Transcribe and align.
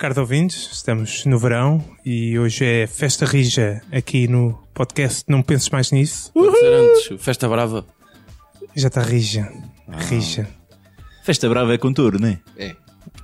Caros 0.00 0.16
ouvintes, 0.16 0.70
estamos 0.72 1.26
no 1.26 1.38
verão 1.38 1.84
e 2.06 2.38
hoje 2.38 2.64
é 2.64 2.86
festa 2.86 3.26
rija 3.26 3.82
aqui 3.92 4.26
no 4.26 4.58
podcast 4.72 5.24
Não 5.28 5.42
Penses 5.42 5.68
Mais 5.68 5.90
Nisso. 5.92 6.32
Pode 6.32 6.58
ser 6.58 6.72
antes, 6.72 7.22
Festa 7.22 7.46
Brava. 7.46 7.84
Já 8.74 8.88
está 8.88 9.02
rija, 9.02 9.46
Ah. 9.88 9.98
rija. 9.98 10.48
Festa 11.22 11.48
brava 11.50 11.74
é 11.74 11.78
com 11.78 11.92
touro, 11.92 12.18
não 12.18 12.28
é? 12.28 12.38
É. 12.56 12.74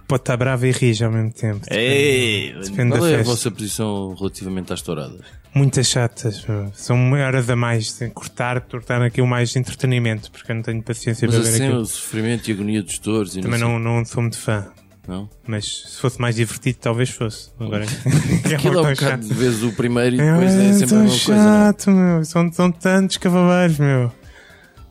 Pode 0.06 0.20
estar 0.20 0.36
brava 0.36 0.66
e 0.66 0.70
rija 0.70 1.06
ao 1.06 1.12
mesmo 1.12 1.32
tempo. 1.32 1.60
Ei, 1.70 2.52
Depende 2.62 2.90
Qual 2.90 3.00
da 3.02 3.10
é 3.10 3.14
a 3.14 3.16
festa. 3.18 3.32
vossa 3.32 3.50
posição 3.50 4.14
relativamente 4.14 4.72
às 4.72 4.82
touradas? 4.82 5.22
Muitas 5.54 5.86
chatas, 5.88 6.44
meu. 6.46 6.70
são 6.74 7.12
horas 7.12 7.48
a 7.48 7.56
mais. 7.56 7.92
Tem 7.94 8.08
que 8.08 8.14
cortar, 8.14 8.60
tornar 8.60 9.02
aquilo 9.02 9.26
mais 9.26 9.56
entretenimento, 9.56 10.30
porque 10.30 10.52
eu 10.52 10.56
não 10.56 10.62
tenho 10.62 10.82
paciência 10.82 11.26
Mas 11.26 11.36
para 11.36 11.44
ver 11.44 11.54
assim, 11.54 11.64
aquilo. 11.64 11.80
o 11.80 11.86
sofrimento 11.86 12.48
e 12.48 12.52
a 12.52 12.54
agonia 12.54 12.82
dos 12.82 12.98
touros 12.98 13.34
e 13.34 13.40
Também 13.40 13.58
não, 13.58 13.78
não, 13.78 13.96
não 13.98 14.04
sou 14.04 14.20
muito 14.22 14.38
fã. 14.38 14.66
Não? 15.08 15.28
Mas 15.46 15.64
se 15.88 16.00
fosse 16.00 16.20
mais 16.20 16.36
divertido, 16.36 16.78
talvez 16.80 17.10
fosse. 17.10 17.50
Agora, 17.58 17.84
Aquilo 18.54 18.74
é 18.78 18.80
um 18.80 18.82
bocado 18.82 18.96
chato. 18.96 19.20
de 19.22 19.34
vez 19.34 19.62
o 19.62 19.72
primeiro 19.72 20.16
e 20.16 20.18
depois 20.18 20.52
é, 20.54 20.68
É, 20.68 20.72
sempre 20.72 20.94
a 20.96 20.98
mesma 21.00 21.18
coisa. 21.24 21.34
não 21.34 21.42
é? 21.42 21.66
chato, 21.66 21.90
meu. 21.90 22.24
São, 22.24 22.52
são 22.52 22.72
tantos 22.72 23.16
cavaleiros, 23.16 23.78
meu. 23.78 24.12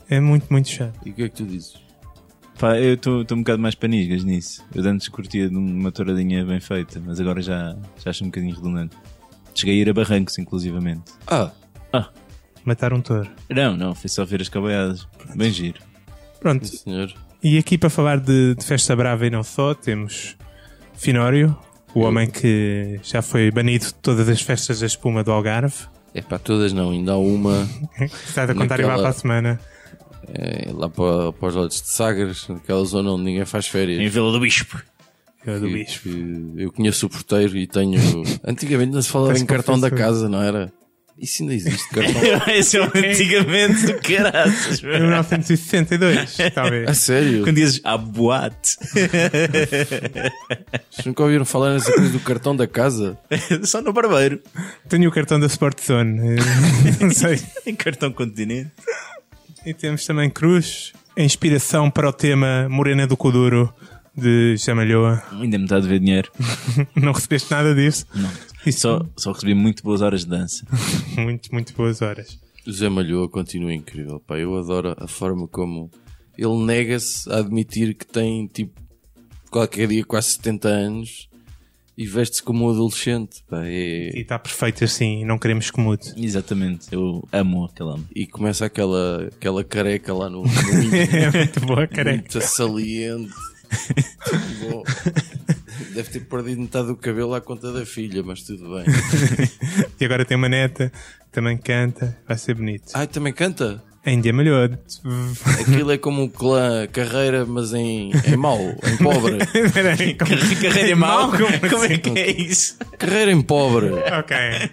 É 0.09 0.19
muito, 0.19 0.47
muito 0.51 0.69
chato. 0.69 0.99
E 1.05 1.09
o 1.09 1.13
que 1.13 1.23
é 1.23 1.29
que 1.29 1.35
tu 1.35 1.45
dizes? 1.45 1.73
Pá, 2.59 2.77
eu 2.79 2.93
estou 2.93 3.25
um 3.33 3.37
bocado 3.39 3.61
mais 3.61 3.75
panisgas 3.75 4.23
nisso. 4.23 4.63
Eu 4.73 4.83
antes 4.85 5.09
curtia 5.09 5.49
de 5.49 5.55
uma 5.55 5.91
touradinha 5.91 6.45
bem 6.45 6.59
feita, 6.61 7.01
mas 7.05 7.19
agora 7.19 7.41
já, 7.41 7.75
já 8.03 8.09
acho 8.11 8.23
um 8.23 8.27
bocadinho 8.27 8.55
redundante. 8.55 8.95
Cheguei 9.53 9.75
a 9.79 9.81
ir 9.81 9.89
a 9.89 9.93
barrancos, 9.93 10.37
inclusivamente. 10.37 11.11
Ah, 11.27 11.51
Matar 12.63 12.93
um 12.93 13.01
touro. 13.01 13.29
Não, 13.49 13.77
não, 13.77 13.93
foi 13.93 14.09
só 14.09 14.25
ver 14.25 14.41
as 14.41 14.49
cabaiadas. 14.49 15.07
Bem 15.35 15.51
giro. 15.51 15.79
Pronto, 16.39 16.65
sim, 16.65 16.77
senhor. 16.77 17.13
E 17.47 17.59
aqui 17.59 17.77
para 17.77 17.91
falar 17.91 18.19
de, 18.19 18.55
de 18.55 18.65
Festa 18.65 18.95
Brava 18.95 19.27
e 19.27 19.29
não 19.29 19.43
só, 19.43 19.75
temos 19.75 20.35
Finório, 20.95 21.55
o 21.93 21.99
homem 21.99 22.27
que 22.27 22.99
já 23.03 23.21
foi 23.21 23.51
banido 23.51 23.85
de 23.85 23.93
todas 23.93 24.27
as 24.27 24.41
festas 24.41 24.79
da 24.79 24.87
espuma 24.87 25.23
do 25.23 25.31
Algarve. 25.31 25.75
É 26.15 26.21
para 26.23 26.39
todas 26.39 26.73
não, 26.73 26.89
ainda 26.89 27.11
há 27.11 27.17
uma 27.17 27.69
Está 28.01 28.45
a 28.45 28.47
contar 28.55 28.79
e 28.79 28.83
vai 28.83 28.97
Naquela- 28.97 28.97
para 28.97 29.09
a 29.09 29.13
semana. 29.13 29.59
é, 30.33 30.71
lá 30.73 30.89
para, 30.89 31.33
para 31.33 31.47
os 31.49 31.55
lados 31.55 31.81
de 31.83 31.87
Sagres, 31.89 32.47
naquela 32.47 32.83
zona 32.83 33.11
onde 33.11 33.25
ninguém 33.25 33.45
faz 33.45 33.67
férias. 33.67 34.01
Em 34.01 34.07
Vila 34.09 34.31
do 34.31 34.39
Bispo. 34.39 34.81
Eu 35.45 35.59
do 35.59 35.69
Bispo. 35.69 36.09
eu 36.57 36.71
conheço 36.71 37.05
o 37.05 37.09
porteiro 37.11 37.55
e 37.55 37.67
tenho. 37.67 38.01
Antigamente 38.43 38.91
não 38.91 39.01
se 39.03 39.09
falava 39.09 39.37
em 39.37 39.45
cartão 39.45 39.79
da 39.79 39.91
casa, 39.91 40.27
não 40.27 40.41
era? 40.41 40.73
Isso 41.17 41.43
ainda 41.43 41.53
existe, 41.53 41.87
cartão. 41.89 42.21
Esse 42.53 42.77
é 42.77 42.81
o 42.81 42.85
antigamente 42.85 43.85
do 43.85 43.93
caraças. 44.01 44.83
Em 44.83 44.99
1962, 44.99 46.37
talvez. 46.53 46.89
A 46.89 46.93
sério? 46.93 47.43
Quando 47.43 47.55
dizes 47.55 47.79
à 47.85 47.97
boate. 47.97 48.77
Vocês 50.91 51.05
nunca 51.05 51.23
ouviram 51.23 51.45
falar 51.45 51.73
nessa 51.73 51.91
coisa 51.93 52.09
do 52.09 52.19
cartão 52.19 52.55
da 52.55 52.67
casa? 52.67 53.17
Só 53.63 53.81
no 53.81 53.93
barbeiro. 53.93 54.41
Tenho 54.89 55.09
o 55.09 55.11
cartão 55.11 55.39
da 55.39 55.47
Sport 55.47 55.79
Zone. 55.81 56.37
eh, 56.37 57.03
não 57.03 57.11
sei. 57.11 57.41
Em 57.65 57.75
cartão 57.75 58.11
continente. 58.11 58.71
E 59.65 59.73
temos 59.73 60.05
também 60.05 60.29
Cruz, 60.29 60.91
a 61.17 61.21
inspiração 61.21 61.89
para 61.89 62.09
o 62.09 62.13
tema 62.13 62.67
Morena 62.69 63.07
do 63.07 63.15
Coduro 63.17 63.73
de 64.15 64.55
Jamalhoa. 64.57 65.23
Ainda 65.31 65.57
me 65.57 65.63
está 65.63 65.77
a 65.77 65.79
dever 65.79 65.99
dinheiro. 65.99 66.29
Não 66.95 67.11
recebeste 67.13 67.49
nada 67.51 67.73
disso? 67.73 68.05
Não. 68.13 68.29
Só, 68.71 69.05
só 69.17 69.31
recebi 69.31 69.53
muito 69.53 69.83
boas 69.83 70.01
horas 70.01 70.21
de 70.21 70.29
dança. 70.29 70.65
muito, 71.17 71.53
muito 71.53 71.73
boas 71.73 72.01
horas. 72.01 72.39
O 72.67 72.71
Zé 72.71 72.89
Malhoa 72.89 73.29
continua 73.29 73.73
incrível, 73.73 74.19
pá. 74.19 74.37
Eu 74.39 74.55
adoro 74.57 74.95
a 74.97 75.07
forma 75.07 75.47
como 75.47 75.89
ele 76.37 76.57
nega-se 76.65 77.31
a 77.31 77.37
admitir 77.37 77.93
que 77.93 78.05
tem, 78.05 78.47
tipo, 78.47 78.79
qualquer 79.51 79.87
dia 79.87 80.03
quase 80.03 80.31
70 80.31 80.67
anos 80.67 81.29
e 81.97 82.05
veste-se 82.05 82.43
como 82.43 82.65
um 82.67 82.71
adolescente, 82.71 83.43
pá. 83.47 83.63
E 83.67 84.11
É... 84.15 84.19
está 84.19 84.37
perfeito 84.39 84.83
assim, 84.83 85.23
não 85.23 85.37
queremos 85.37 85.69
que 85.71 85.79
mude. 85.79 86.11
Exatamente. 86.17 86.87
Eu 86.91 87.25
amo 87.31 87.65
aquele 87.65 87.89
homem. 87.89 88.05
E 88.15 88.25
começa 88.25 88.65
aquela, 88.65 89.27
aquela 89.27 89.63
careca 89.63 90.13
lá 90.13 90.29
no, 90.29 90.41
no 90.41 90.49
É 90.95 91.31
muito 91.31 91.59
boa, 91.61 91.87
careca. 91.87 92.17
muito 92.17 92.41
saliente. 92.41 93.31
Bom, 94.69 94.83
deve 95.93 96.09
ter 96.09 96.19
perdido 96.21 96.61
metade 96.61 96.87
do 96.87 96.95
cabelo 96.95 97.33
à 97.33 97.41
conta 97.41 97.71
da 97.71 97.85
filha, 97.85 98.21
mas 98.23 98.41
tudo 98.43 98.75
bem. 98.75 98.85
E 99.99 100.05
agora 100.05 100.25
tem 100.25 100.37
uma 100.37 100.49
neta 100.49 100.91
também 101.31 101.57
canta, 101.57 102.17
vai 102.27 102.37
ser 102.37 102.53
bonito. 102.55 102.91
Ai, 102.93 103.07
também 103.07 103.33
canta? 103.33 103.83
A 104.05 104.11
Índia 104.11 104.31
melhor. 104.31 104.77
Aquilo 105.59 105.91
é 105.91 105.97
como 105.97 106.21
um 106.23 106.27
clã 106.29 106.85
carreira, 106.87 107.43
mas 107.45 107.73
em, 107.73 108.11
em 108.27 108.35
mau, 108.37 108.59
em 108.59 108.97
pobre. 109.03 109.39
Peraí, 109.73 110.13
como- 110.13 110.29
Carreira 110.61 110.91
é 110.91 110.95
mau? 110.95 111.31
Como 111.31 111.47
Como 111.69 111.83
é 111.83 111.87
assim? 111.87 111.97
que 111.97 112.09
é 112.19 112.31
isso? 112.31 112.77
Carreira 112.99 113.31
em 113.31 113.41
pobre. 113.41 113.87
Ok. 113.93 114.37
É, 114.37 114.69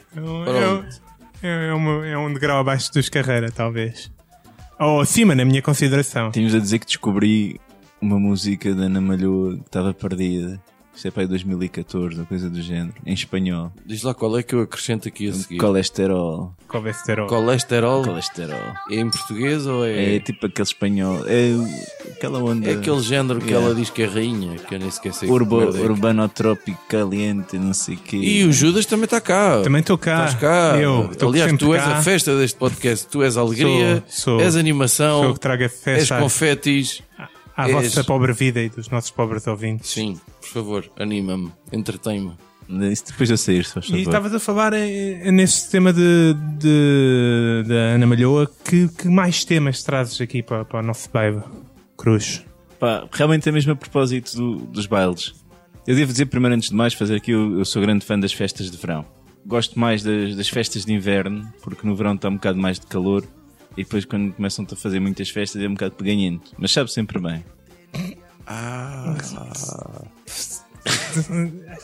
é, 1.43 1.69
é, 1.69 1.73
uma- 1.75 2.07
é 2.07 2.19
um 2.19 2.33
degrau 2.33 2.59
abaixo 2.61 2.93
dos 2.93 3.09
carreira, 3.09 3.51
talvez. 3.51 4.11
Ou 4.79 5.01
acima, 5.01 5.35
na 5.35 5.45
minha 5.45 5.63
consideração. 5.63 6.31
Tínhamos 6.31 6.55
a 6.55 6.59
dizer 6.59 6.79
que 6.81 6.87
descobri 6.87 7.59
uma 8.01 8.19
música 8.19 8.75
da 8.75 8.83
Ana 8.85 9.01
Malhoa 9.01 9.55
que 9.57 9.63
estava 9.63 9.95
perdida. 9.95 10.61
Isto 10.95 11.09
é 11.09 11.11
para 11.11 11.23
aí 11.23 11.27
2014, 11.29 12.21
ou 12.21 12.27
coisa 12.27 12.51
do 12.51 12.61
género. 12.61 12.93
Em 13.05 13.15
espanhol. 13.15 13.73
Diz 13.85 14.03
lá 14.03 14.13
qual 14.15 14.39
é 14.39 14.43
que 14.43 14.55
eu 14.55 14.61
acrescento 14.61 15.09
aqui 15.09 15.29
a 15.29 15.33
seguir. 15.33 15.57
Colesterol. 15.59 16.55
Colesterol. 16.69 17.27
Colesterol 17.27 18.05
Colesterol. 18.05 18.75
é 18.91 18.95
em 18.97 19.11
português 19.11 19.67
ou 19.67 19.85
é. 19.87 20.17
É 20.17 20.21
tipo 20.21 20.47
aquele 20.47 20.67
espanhol. 20.69 21.25
É 21.27 22.11
aquela 22.13 22.39
onda. 22.43 22.69
É 22.71 22.75
aquele 22.75 23.01
género 23.01 23.41
que 23.41 23.47
Yeah. 23.53 23.67
ela 23.67 23.75
diz 23.75 23.91
que 23.91 24.03
é 24.03 24.07
rainha, 24.07 24.57
que 24.57 24.75
eu 24.75 24.79
nem 24.79 24.89
esqueci. 24.89 25.27
que 25.27 25.33
Urbo, 25.33 25.63
é 25.63 25.73
que- 25.73 25.79
urbanotrópico 25.79 26.81
caliente, 26.89 27.59
não 27.59 27.73
sei 27.75 27.95
o 27.95 27.99
quê. 27.99 28.17
E 28.17 28.45
o 28.45 28.53
Judas 28.53 28.87
também 28.87 29.05
está 29.05 29.21
cá. 29.21 29.61
Também 29.63 29.81
estou 29.81 29.97
cá. 29.99 30.27
Estás 30.27 30.35
cá. 30.41 30.79
Eu 30.79 31.11
Aliás, 31.29 31.53
tu 31.59 31.75
és 31.75 31.83
cá. 31.83 31.97
a 31.99 32.03
festa 32.03 32.37
deste 32.37 32.57
podcast. 32.59 33.07
Tu 33.09 33.23
és 33.23 33.37
a 33.37 33.41
alegria, 33.41 34.05
Sou- 34.09 34.35
sou- 34.39 34.41
és 34.41 34.53
Sou 34.53 34.59
eu 34.59 34.61
animação, 34.61 35.33
que 35.35 35.41
trago 35.41 35.63
a 35.63 35.67
és 35.67 35.73
festa 35.81 36.19
confetis. 36.21 37.03
À 37.57 37.69
és- 37.69 37.73
vossa 37.73 38.05
pobre 38.05 38.33
vida 38.33 38.61
e 38.63 38.69
dos 38.69 38.89
nossos 38.89 39.11
pobres 39.11 39.47
ouvintes. 39.47 39.91
Sim, 39.91 40.19
por 40.41 40.49
favor, 40.49 40.91
anima-me, 40.99 41.51
entretém-me. 41.73 42.33
Isso 42.91 43.05
depois 43.09 43.29
de 43.29 43.35
eu 43.35 43.37
sair, 43.39 43.65
se 43.65 43.75
faz 43.75 43.89
E 43.91 44.01
estavas 44.03 44.33
a 44.35 44.39
falar 44.39 44.73
nesse 44.73 45.71
tema 45.71 45.93
de, 45.93 46.35
de- 46.59 47.65
da 47.69 47.75
Ana 47.95 48.07
Malhoa. 48.07 48.51
Que, 48.65 48.89
que 48.89 49.09
mais 49.09 49.45
temas 49.45 49.83
trazes 49.83 50.21
aqui 50.21 50.43
para, 50.43 50.65
para 50.65 50.81
o 50.81 50.83
nosso 50.83 51.11
bairro? 51.11 51.43
Cruz. 51.99 52.43
Pá, 52.79 53.07
realmente 53.13 53.49
é 53.49 53.53
mesmo 53.53 53.73
a 53.73 53.77
propósito 53.77 54.37
do- 54.37 54.57
dos 54.67 54.87
bailes. 54.87 55.35
Eu 55.87 55.97
devo 55.97 56.13
dizer, 56.13 56.27
primeiro, 56.27 56.55
antes 56.55 56.69
de 56.71 56.75
mais, 56.77 56.95
fazer 56.95 57.17
aqui, 57.17 57.33
eu, 57.33 57.59
eu 57.59 57.65
sou 57.65 57.83
grande 57.83 58.07
fã 58.07 58.19
das 58.19 58.33
festas 58.33 58.71
de 58.71 58.77
verão. 58.77 59.05
Gosto 59.45 59.79
mais 59.79 60.03
das, 60.03 60.37
das 60.37 60.49
festas 60.49 60.85
de 60.85 60.93
inverno, 60.95 61.53
porque 61.63 61.87
no 61.87 61.95
verão 61.97 62.15
está 62.15 62.29
um 62.29 62.35
bocado 62.35 62.59
mais 62.59 62.79
de 62.79 62.87
calor 62.87 63.25
e 63.77 63.85
depois, 63.85 64.05
quando 64.05 64.33
começam 64.33 64.67
a 64.71 64.77
fazer 64.77 65.01
muitas 65.01 65.31
festas, 65.31 65.63
é 65.63 65.67
um 65.67 65.75
bocado 65.75 65.95
peganhento. 65.95 66.53
Mas 66.59 66.73
sabe 66.73 66.93
sempre 66.93 67.19
bem. 67.21 67.45
Ah, 68.47 69.17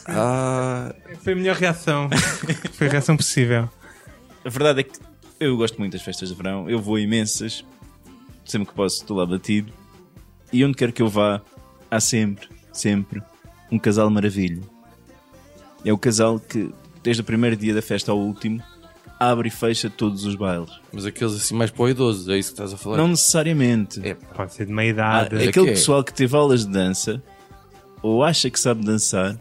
ah, 0.07 0.93
Foi 1.23 1.33
a 1.33 1.35
melhor 1.35 1.55
reação. 1.55 2.09
Foi 2.73 2.87
a 2.87 2.91
reação 2.91 3.15
possível. 3.15 3.69
A 4.43 4.49
verdade 4.49 4.81
é 4.81 4.83
que 4.83 4.99
eu 5.39 5.55
gosto 5.57 5.77
muito 5.77 5.93
das 5.93 6.01
festas 6.01 6.29
de 6.29 6.35
verão, 6.35 6.69
eu 6.69 6.81
vou 6.81 6.95
a 6.95 7.01
imensas, 7.01 7.63
sempre 8.45 8.67
que 8.67 8.73
posso 8.73 8.97
estou 8.97 9.17
lá 9.17 9.25
batido, 9.25 9.71
e 10.51 10.63
onde 10.65 10.75
quer 10.75 10.91
que 10.91 11.01
eu 11.01 11.07
vá, 11.07 11.41
há 11.89 11.99
sempre, 11.99 12.49
sempre, 12.73 13.21
um 13.71 13.79
casal 13.79 14.09
maravilha. 14.09 14.61
É 15.85 15.93
o 15.93 15.97
casal 15.97 16.39
que, 16.39 16.69
desde 17.01 17.21
o 17.21 17.25
primeiro 17.25 17.55
dia 17.55 17.73
da 17.73 17.81
festa 17.81 18.11
ao 18.11 18.19
último, 18.19 18.61
abre 19.19 19.49
e 19.49 19.51
fecha 19.51 19.89
todos 19.89 20.23
os 20.25 20.35
bailes. 20.35 20.69
mas 20.93 21.05
aqueles 21.05 21.33
assim 21.35 21.53
mais 21.55 21.69
para 21.71 21.83
o 21.83 21.89
idoso, 21.89 22.31
é 22.31 22.37
isso 22.39 22.49
que 22.49 22.53
estás 22.53 22.73
a 22.73 22.77
falar? 22.77 22.97
Não 22.97 23.09
necessariamente. 23.09 23.99
É, 24.07 24.13
Pode 24.13 24.53
ser 24.53 24.65
de 24.65 24.71
meia 24.73 24.89
idade. 24.89 25.35
é 25.35 25.49
aquele 25.49 25.51
que 25.51 25.71
é. 25.71 25.73
pessoal 25.73 26.03
que 26.03 26.13
teve 26.13 26.35
aulas 26.35 26.65
de 26.65 26.71
dança, 26.71 27.21
ou 28.01 28.23
acha 28.23 28.49
que 28.49 28.59
sabe 28.59 28.83
dançar, 28.85 29.37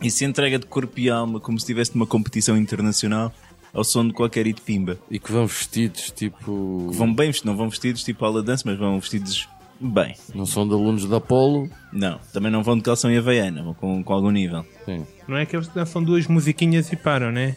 e 0.00 0.10
se 0.10 0.24
entrega 0.24 0.58
de 0.58 0.66
corpo 0.66 1.00
e 1.00 1.08
alma 1.10 1.40
como 1.40 1.58
se 1.58 1.64
estivesse 1.64 1.94
numa 1.96 2.06
competição 2.06 2.56
internacional 2.56 3.32
ao 3.72 3.82
som 3.82 4.06
de 4.06 4.12
qualquer 4.12 4.46
hit 4.46 4.60
pimba. 4.60 4.98
e 5.10 5.18
que 5.18 5.32
vão 5.32 5.46
vestidos 5.46 6.10
tipo. 6.10 6.90
Vão 6.92 7.12
bem 7.12 7.26
vestidos, 7.28 7.46
não 7.46 7.56
vão 7.56 7.68
vestidos 7.68 8.02
tipo 8.04 8.24
aula 8.24 8.40
de 8.40 8.46
dança, 8.46 8.62
mas 8.66 8.78
vão 8.78 8.98
vestidos 9.00 9.48
bem. 9.80 10.14
Não 10.34 10.46
são 10.46 10.66
de 10.66 10.72
alunos 10.74 11.04
da 11.06 11.16
Apolo. 11.16 11.68
Não, 11.92 12.18
também 12.32 12.50
não 12.52 12.62
vão 12.62 12.76
de 12.76 12.82
calção 12.82 13.10
e 13.10 13.16
havaiana, 13.18 13.62
vão 13.62 13.74
com, 13.74 14.02
com 14.04 14.12
algum 14.12 14.30
nível. 14.30 14.64
Sim. 14.84 15.06
Não 15.26 15.36
é 15.36 15.44
que 15.44 15.56
eles 15.56 15.68
dançam 15.68 16.02
duas 16.02 16.26
musiquinhas 16.26 16.90
e 16.92 16.96
param, 16.96 17.32
né? 17.32 17.56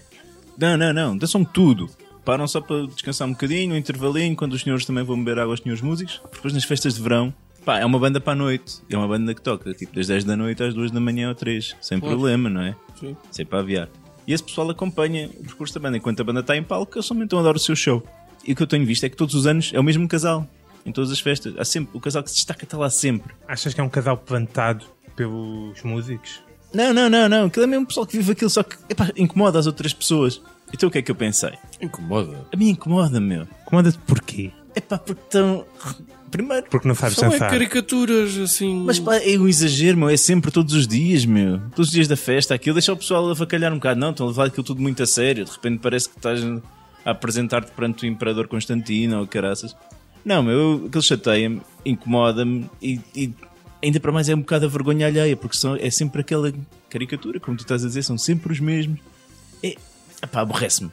Não, 0.60 0.76
não, 0.78 0.94
não, 0.94 1.18
dançam 1.18 1.44
tudo. 1.44 1.90
Param 2.26 2.48
só 2.48 2.60
para 2.60 2.86
descansar 2.88 3.28
um 3.28 3.32
bocadinho, 3.32 3.74
um 3.74 3.78
intervalinho, 3.78 4.36
quando 4.36 4.54
os 4.54 4.62
senhores 4.62 4.86
também 4.86 5.04
vão 5.04 5.18
beber 5.18 5.40
água 5.40 5.54
aos 5.54 5.62
senhores 5.62 5.82
músicos. 5.82 6.22
Depois 6.32 6.54
nas 6.54 6.64
festas 6.66 6.96
de 6.96 7.02
verão, 7.02 7.34
pá, 7.64 7.80
é 7.80 7.86
uma 7.86 7.98
banda 7.98 8.20
para 8.20 8.34
a 8.34 8.36
noite. 8.36 8.82
É 8.90 8.98
uma 8.98 9.08
banda 9.08 9.34
que 9.34 9.42
toca, 9.42 9.74
tipo, 9.74 9.96
das 9.96 10.08
10 10.08 10.26
da 10.26 10.36
noite 10.36 10.62
às 10.62 10.74
2 10.74 10.92
da 10.92 11.00
manhã 11.00 11.30
ou 11.30 11.36
3. 11.36 11.76
Sem 11.82 12.00
Pois. 12.00 12.12
problema, 12.12 12.50
não 12.50 12.62
é? 12.62 12.76
Sim. 13.00 13.16
Sem 13.32 13.46
para 13.46 13.60
aviar. 13.60 13.90
E 14.28 14.34
esse 14.34 14.44
pessoal 14.44 14.70
acompanha 14.70 15.28
o 15.40 15.44
percurso 15.44 15.74
da 15.74 15.80
banda. 15.80 15.98
Enquanto 15.98 16.20
a 16.20 16.24
banda 16.24 16.42
está 16.42 16.56
em 16.56 16.62
palco, 16.62 16.98
eles 16.98 17.06
somente 17.06 17.26
estão 17.28 17.40
a 17.40 17.44
dar 17.44 17.56
o 17.56 17.60
seu 17.60 17.76
show. 17.76 18.04
E 18.46 18.52
o 18.52 18.56
que 18.56 18.62
eu 18.62 18.68
tenho 18.68 18.86
visto 18.86 19.06
é 19.06 19.10
que 19.10 19.16
todos 19.16 19.34
os 19.34 19.48
anos 19.48 19.72
é 19.74 19.80
o 19.80 19.84
mesmo 19.84 20.08
casal. 20.08 20.46
Em 20.86 20.92
todas 20.92 21.10
as 21.12 21.20
festas. 21.20 21.56
Há 21.58 21.64
sempre, 21.66 21.98
o 21.98 22.02
casal 22.02 22.22
que 22.22 22.30
se 22.30 22.36
destaca 22.36 22.64
está 22.64 22.78
lá 22.78 22.90
sempre. 22.90 23.34
Achas 23.48 23.74
que 23.74 23.80
é 23.82 23.84
um 23.84 23.90
casal 23.90 24.18
plantado 24.18 24.86
pelos 25.16 25.82
músicos? 25.84 26.42
Não, 26.74 26.94
não, 26.94 27.10
não, 27.10 27.28
não. 27.28 27.46
Aquilo 27.48 27.64
é 27.66 27.68
mesmo 27.68 27.86
pessoal 27.88 28.06
que 28.06 28.18
vive 28.18 28.32
aquilo, 28.34 28.50
só 28.50 28.62
que 28.64 28.76
epá, 28.90 29.10
incomoda 29.18 29.58
as 29.60 29.66
outras 29.68 29.94
pessoas. 29.94 30.42
Então 30.74 30.88
o 30.88 30.92
que 30.92 31.00
é 31.00 31.02
que 31.02 31.10
eu 31.10 31.16
pensei? 31.16 31.54
Incomoda. 31.82 32.46
A 32.54 32.56
mim 32.58 32.70
incomoda, 32.70 33.20
meu. 33.20 33.48
Comanda-te 33.66 33.98
porquê? 34.00 34.52
É 34.76 34.80
pá, 34.82 34.98
porque 35.00 35.22
estão. 35.24 35.66
Primeiro. 36.30 36.68
Porque 36.70 36.88
não 36.88 36.94
sabes 36.94 37.16
São 37.18 37.34
é 37.34 37.40
caricaturas, 37.40 38.38
assim. 38.38 38.84
Mas 38.86 39.00
pá, 39.00 39.16
é 39.16 39.36
um 39.38 39.48
exagero, 39.48 39.98
meu. 39.98 40.10
É 40.10 40.16
sempre 40.18 40.52
todos 40.52 40.76
os 40.76 40.88
dias, 40.88 41.26
meu. 41.26 41.60
Todos 41.76 41.88
os 41.88 41.92
dias 41.92 42.08
da 42.08 42.16
festa. 42.16 42.54
Aquilo 42.54 42.76
deixa 42.76 42.94
o 42.94 42.98
pessoal 42.98 43.28
avacalhar 43.32 43.72
um 43.74 43.78
bocado. 43.78 44.00
Não, 44.00 44.12
estão 44.12 44.28
a 44.28 44.30
levar 44.30 44.46
aquilo 44.46 44.64
tudo 44.64 44.80
muito 44.80 45.02
a 45.02 45.08
sério. 45.08 45.44
De 45.44 45.52
repente 45.52 45.80
parece 45.82 46.08
que 46.08 46.18
estás 46.18 46.40
a 47.04 47.10
apresentar-te 47.12 47.72
perante 47.72 48.04
o 48.06 48.08
Imperador 48.08 48.48
Constantino 48.48 49.20
ou 49.22 49.26
caraças. 49.28 49.76
Não, 50.24 50.44
meu. 50.44 50.54
eu- 50.54 50.86
Aquilo 50.86 51.02
chateia-me, 51.02 51.62
incomoda-me 51.84 52.70
e, 52.80 53.00
e 53.16 53.34
ainda 53.84 54.00
para 54.00 54.12
mais 54.12 54.30
é 54.30 54.36
um 54.36 54.40
bocado 54.40 54.66
a 54.66 54.70
vergonha 54.70 55.08
alheia, 55.08 55.36
porque 55.36 55.56
são, 55.58 55.76
é 55.76 55.90
sempre 55.90 56.22
aquela 56.22 56.54
caricatura, 56.90 57.40
como 57.40 57.58
tu 57.58 57.62
estás 57.62 57.84
a 57.84 57.88
dizer, 57.88 58.04
são 58.04 58.18
sempre 58.18 58.52
os 58.54 58.60
mesmos. 58.60 59.00
É, 59.64 59.76
epá, 60.24 60.42
aborrece-me. 60.42 60.92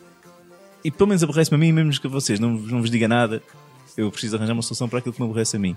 E 0.84 0.90
pelo 0.90 1.08
menos 1.08 1.22
aborrece-me 1.22 1.56
a 1.56 1.58
mim, 1.58 1.72
mesmo 1.72 2.00
que 2.00 2.06
a 2.06 2.10
vocês. 2.10 2.38
Não, 2.38 2.50
não 2.52 2.80
vos 2.80 2.90
diga 2.90 3.08
nada. 3.08 3.42
Eu 3.96 4.10
preciso 4.10 4.36
arranjar 4.36 4.52
uma 4.52 4.62
solução 4.62 4.88
para 4.88 4.98
aquilo 5.00 5.12
que 5.14 5.20
me 5.20 5.26
aborrece 5.26 5.56
a 5.56 5.58
mim. 5.58 5.76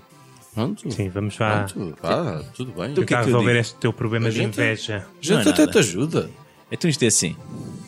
Pronto. 0.54 0.90
Sim, 0.90 1.08
vamos 1.08 1.38
lá 1.38 1.64
Pronto. 1.72 1.96
Ah, 2.02 2.42
tudo 2.54 2.72
bem. 2.72 2.90
Então, 2.90 3.02
o 3.04 3.06
que 3.06 3.14
é 3.14 3.16
tentar 3.16 3.20
que 3.20 3.26
resolver 3.26 3.50
digo? 3.52 3.60
este 3.60 3.74
teu 3.76 3.92
problema 3.92 4.26
A 4.26 4.30
de 4.30 4.36
gente- 4.36 4.54
inveja. 4.54 5.06
A 5.20 5.24
gente 5.24 5.48
é 5.48 5.50
até 5.52 5.66
te 5.66 5.78
ajuda. 5.78 6.30
Então 6.70 6.88
isto 6.88 7.02
é 7.02 7.06
assim. 7.08 7.36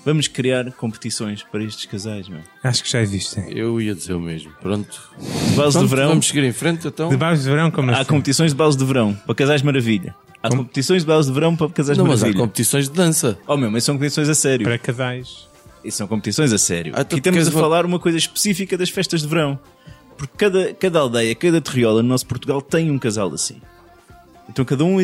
Vamos 0.05 0.26
criar 0.26 0.73
competições 0.73 1.44
para 1.44 1.62
estes 1.62 1.87
casais, 1.87 2.29
meu. 2.29 2.40
Acho 2.64 2.82
que 2.82 2.90
já 2.90 3.00
existem. 3.00 3.44
Eu 3.56 3.81
ia 3.81 3.94
dizer 3.94 4.14
o 4.14 4.20
mesmo. 4.20 4.50
Pronto. 4.61 5.00
De 5.20 5.55
base 5.55 5.55
Pronto, 5.55 5.79
de 5.81 5.87
verão. 5.87 6.08
Vamos 6.08 6.26
seguir 6.26 6.43
em 6.43 6.52
frente, 6.52 6.88
então. 6.88 7.08
De 7.08 7.17
baixo 7.17 7.43
de 7.43 7.49
verão, 7.49 7.70
como 7.70 7.90
Há 7.93 7.99
assim? 7.99 8.05
competições 8.11 8.50
de 8.50 8.56
base 8.56 8.76
de 8.76 8.84
verão 8.84 9.14
para 9.14 9.34
casais 9.34 9.62
maravilha. 9.62 10.12
Há 10.43 10.49
competições 10.49 11.02
de 11.02 11.06
base 11.06 11.29
de 11.29 11.34
verão 11.34 11.55
para 11.55 11.69
casais 11.70 11.96
Não, 11.96 12.05
mas 12.05 12.14
há 12.20 12.26
maravilha. 12.26 12.40
competições 12.44 12.88
de 12.88 12.94
dança. 12.96 13.38
Oh 13.46 13.56
meu, 13.56 13.70
mas 13.70 13.84
são 13.84 13.94
competições 13.94 14.29
a 14.29 14.34
sério. 14.34 14.64
Para 14.64 14.76
casais. 14.76 15.46
E 15.85 15.90
são 15.93 16.08
competições 16.08 16.52
a 16.52 16.58
sério. 16.58 16.93
Ah, 16.96 17.06
e 17.08 17.17
estamos 17.19 17.46
a 17.46 17.50
falar 17.52 17.87
uma 17.87 18.00
coisa 18.00 18.19
específica 18.19 18.76
das 18.76 18.90
festas 18.90 19.23
de 19.23 19.28
verão. 19.28 19.56
Porque 20.17 20.35
cada, 20.37 20.75
cada 20.75 20.99
aldeia, 20.99 21.32
cada 21.37 21.61
terriola 21.61 22.02
no 22.02 22.08
nosso 22.08 22.26
Portugal 22.26 22.61
tem 22.61 22.90
um 22.90 22.99
casal 22.99 23.32
assim. 23.32 23.62
Então 24.49 24.64
cada 24.64 24.82
um 24.85 24.96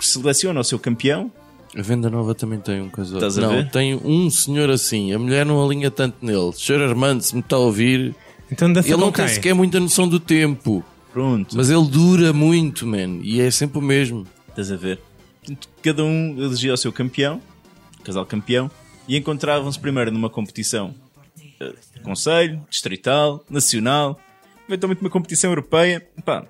seleciona 0.00 0.60
o 0.60 0.64
seu 0.64 0.78
campeão. 0.78 1.30
A 1.76 1.82
Venda 1.82 2.10
Nova 2.10 2.34
também 2.34 2.58
tem 2.58 2.80
um 2.80 2.88
casal. 2.88 3.16
Estás 3.16 3.38
a 3.38 3.42
não, 3.42 3.50
ver? 3.50 3.70
tem 3.70 3.94
um 3.94 4.28
senhor 4.28 4.70
assim. 4.70 5.12
A 5.12 5.18
mulher 5.18 5.46
não 5.46 5.64
alinha 5.64 5.90
tanto 5.90 6.24
nele. 6.24 6.52
Senhor 6.52 6.82
Armando, 6.82 7.22
se 7.22 7.34
me 7.34 7.40
está 7.40 7.56
a 7.56 7.60
ouvir, 7.60 8.14
Então 8.50 8.68
ele 8.68 8.96
não 8.96 9.12
tem 9.12 9.28
sequer 9.28 9.54
muita 9.54 9.78
noção 9.78 10.08
do 10.08 10.18
tempo. 10.18 10.84
Pronto. 11.12 11.56
Mas 11.56 11.70
ele 11.70 11.86
dura 11.86 12.32
muito, 12.32 12.86
man. 12.86 13.20
E 13.22 13.40
é 13.40 13.50
sempre 13.50 13.78
o 13.78 13.82
mesmo. 13.82 14.26
Estás 14.48 14.70
a 14.72 14.76
ver? 14.76 15.00
Cada 15.82 16.04
um 16.04 16.36
elegia 16.38 16.74
o 16.74 16.76
seu 16.76 16.92
campeão, 16.92 17.40
casal 18.04 18.26
campeão, 18.26 18.70
e 19.08 19.16
encontravam-se 19.16 19.78
primeiro 19.78 20.10
numa 20.10 20.28
competição 20.30 20.94
de 21.94 22.00
conselho, 22.02 22.60
distrital, 22.70 23.44
nacional, 23.48 24.18
eventualmente 24.68 25.00
uma 25.02 25.10
competição 25.10 25.50
europeia. 25.50 26.06
Pá, 26.24 26.44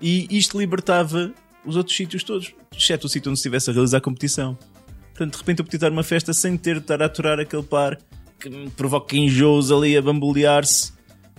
e 0.00 0.26
isto 0.30 0.58
libertava 0.58 1.32
os 1.64 1.76
outros 1.76 1.96
sítios 1.96 2.24
todos, 2.24 2.54
exceto 2.76 3.06
o 3.06 3.10
sítio 3.10 3.30
onde 3.30 3.38
se 3.38 3.42
estivesse 3.42 3.70
a 3.70 3.72
realizar 3.72 3.98
a 3.98 4.00
competição. 4.00 4.58
Portanto, 5.08 5.32
de 5.32 5.38
repente 5.38 5.58
eu 5.60 5.64
podia 5.64 5.76
estar 5.76 5.90
numa 5.90 6.02
festa 6.02 6.32
sem 6.32 6.56
ter 6.56 6.76
de 6.76 6.80
estar 6.80 7.02
a 7.02 7.06
aturar 7.06 7.38
aquele 7.38 7.62
par 7.62 7.98
que 8.40 8.50
me 8.50 8.70
provoca 8.70 9.16
enjoos 9.16 9.70
ali 9.70 9.96
a 9.96 10.02
bambolear-se 10.02 10.92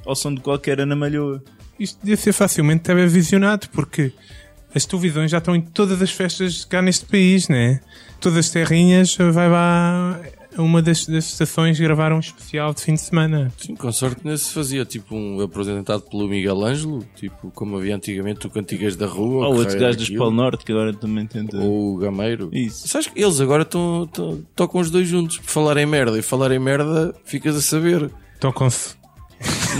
ao 0.05 0.15
som 0.15 0.33
de 0.33 0.41
qualquer 0.41 0.79
Ana 0.79 0.95
Malhoa. 0.95 1.43
Isto 1.79 1.99
devia 1.99 2.15
ser 2.15 2.33
facilmente 2.33 2.83
televisionado, 2.83 3.67
porque 3.69 4.13
as 4.73 4.85
televisões 4.85 5.31
já 5.31 5.39
estão 5.39 5.55
em 5.55 5.61
todas 5.61 6.01
as 6.01 6.11
festas 6.11 6.63
cá 6.65 6.81
neste 6.81 7.05
país, 7.05 7.47
né? 7.49 7.81
Todas 8.19 8.37
as 8.37 8.49
terrinhas 8.49 9.17
vai 9.17 9.49
lá 9.49 10.21
uma 10.57 10.81
das, 10.81 11.05
das 11.05 11.25
estações 11.25 11.79
gravar 11.79 12.11
um 12.13 12.19
especial 12.19 12.73
de 12.73 12.81
fim 12.81 12.93
de 12.93 13.01
semana. 13.01 13.51
Sim, 13.57 13.75
com 13.75 13.91
sorte 13.91 14.21
nesse 14.23 14.51
fazia 14.53 14.85
tipo 14.85 15.15
um 15.15 15.41
apresentado 15.41 16.01
pelo 16.01 16.27
Miguel 16.27 16.63
Ângelo, 16.63 17.05
tipo 17.15 17.51
como 17.51 17.77
havia 17.77 17.95
antigamente 17.95 18.47
o 18.47 18.49
Cantigas 18.49 18.95
da 18.95 19.05
Rua. 19.05 19.47
Ou 19.47 19.53
que 19.53 19.59
outro 19.59 19.79
gajo 19.79 19.97
dos 19.97 20.05
aquilo, 20.05 20.19
Polo 20.19 20.35
Norte 20.35 20.65
que 20.65 20.71
agora 20.71 20.93
também 20.93 21.25
tenta. 21.25 21.57
Ou 21.57 21.95
o 21.95 21.97
Gameiro. 21.97 22.49
Isso. 22.51 22.87
Sabes 22.87 23.07
que 23.07 23.21
eles 23.21 23.39
agora 23.39 23.65
tocam 23.65 24.81
os 24.81 24.89
dois 24.89 25.07
juntos. 25.07 25.37
Por 25.39 25.49
falar 25.49 25.77
em 25.77 25.85
merda 25.85 26.17
e 26.17 26.21
falar 26.21 26.51
em 26.51 26.59
merda, 26.59 27.13
ficas 27.25 27.55
a 27.55 27.61
saber. 27.61 28.11
Tocam-se. 28.39 29.02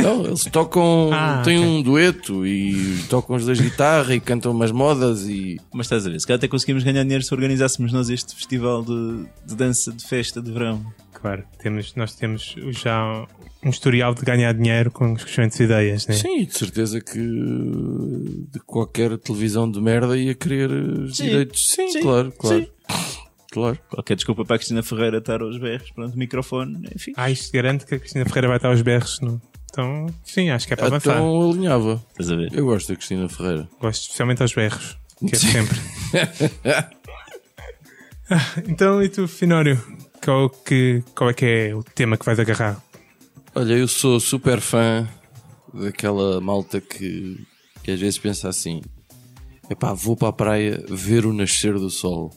Não, 0.02 0.26
eles 0.26 0.44
tocam. 0.46 1.10
Ah, 1.14 1.42
têm 1.44 1.58
ok. 1.58 1.70
um 1.70 1.82
dueto 1.82 2.46
e 2.46 3.04
tocam 3.10 3.36
os 3.36 3.46
dois 3.46 3.60
guitarra 3.60 4.16
e 4.16 4.20
cantam 4.20 4.52
umas 4.52 4.72
modas 4.72 5.28
e. 5.28 5.60
Mas 5.74 5.86
estás 5.86 6.06
a 6.06 6.10
ver, 6.10 6.20
se 6.20 6.28
calhar 6.28 6.38
até 6.38 6.48
conseguimos 6.48 6.84
ganhar 6.84 7.04
dinheiro 7.04 7.24
se 7.24 7.34
organizássemos 7.34 7.92
nós 7.92 8.10
este 8.10 8.36
festival 8.36 8.84
de, 8.84 9.26
de 9.46 9.56
dança 9.56 9.92
de 9.92 10.04
festa 10.06 10.42
de 10.42 10.52
verão. 10.52 10.84
Claro, 11.14 11.44
temos, 11.60 11.96
nós 11.96 12.16
temos 12.16 12.56
já 12.72 13.26
um 13.64 13.70
historial 13.70 14.14
de 14.14 14.24
ganhar 14.24 14.54
dinheiro 14.54 14.92
com 14.92 15.14
as 15.14 15.24
excelentes 15.24 15.60
ideias, 15.60 16.06
né? 16.08 16.16
Sim, 16.16 16.46
de 16.46 16.58
certeza 16.58 17.00
que 17.00 17.18
de 17.18 18.60
qualquer 18.66 19.18
televisão 19.18 19.70
de 19.70 19.80
merda 19.80 20.18
ia 20.18 20.36
querer 20.36 20.70
os 20.72 21.18
Sim. 21.18 21.26
direitos. 21.26 21.70
Sim, 21.70 21.88
Sim. 21.90 22.02
claro, 22.02 22.34
claro. 22.38 22.60
Sim. 22.60 22.68
Claro. 23.52 23.78
Qualquer 23.88 24.16
desculpa 24.16 24.44
para 24.44 24.56
a 24.56 24.58
Cristina 24.58 24.82
Ferreira 24.82 25.20
estar 25.20 25.40
aos 25.42 25.60
berros, 25.60 25.92
pronto, 25.92 26.18
microfone, 26.18 26.90
enfim. 26.94 27.14
Ah, 27.16 27.30
isto 27.30 27.54
garante 27.54 27.86
que 27.86 27.94
a 27.94 28.00
Cristina 28.00 28.26
Ferreira 28.26 28.48
vai 28.48 28.58
estar 28.58 28.70
aos 28.70 28.82
berros. 28.82 29.20
No... 29.22 29.40
Então, 29.74 30.06
sim, 30.24 30.52
acho 30.52 30.68
que 30.68 30.74
é 30.74 30.76
para 30.76 30.86
avançar. 30.86 31.16
Então 31.16 31.50
alinhava. 31.50 32.06
Estás 32.12 32.30
a 32.30 32.36
ver? 32.36 32.54
Eu 32.54 32.64
gosto 32.66 32.90
da 32.90 32.96
Cristina 32.96 33.28
Ferreira. 33.28 33.68
Gosto 33.82 34.04
especialmente 34.04 34.44
aos 34.44 34.54
berros, 34.54 35.00
que 35.28 35.36
é 35.36 35.40
sempre. 35.40 35.80
Então, 38.68 39.04
e 39.04 39.10
tu, 39.10 39.28
Finório? 39.28 39.80
Qual, 40.24 40.50
que, 40.50 41.04
qual 41.14 41.30
é 41.30 41.34
que 41.34 41.46
é 41.46 41.76
o 41.76 41.84
tema 41.84 42.18
que 42.18 42.26
vais 42.26 42.40
agarrar? 42.40 42.82
Olha, 43.54 43.74
eu 43.74 43.88
sou 43.88 44.20
super 44.20 44.60
fã 44.62 45.08
daquela 45.74 46.40
malta 46.40 46.80
que, 46.80 47.46
que 47.84 47.92
às 47.92 48.00
vezes 48.00 48.18
pensa 48.18 48.50
assim: 48.50 48.82
epá, 49.70 49.94
vou 49.94 50.16
para 50.16 50.30
a 50.30 50.34
praia 50.34 50.84
ver 50.90 51.26
o 51.26 51.34
nascer 51.34 51.74
do 51.74 51.90
sol. 51.90 52.34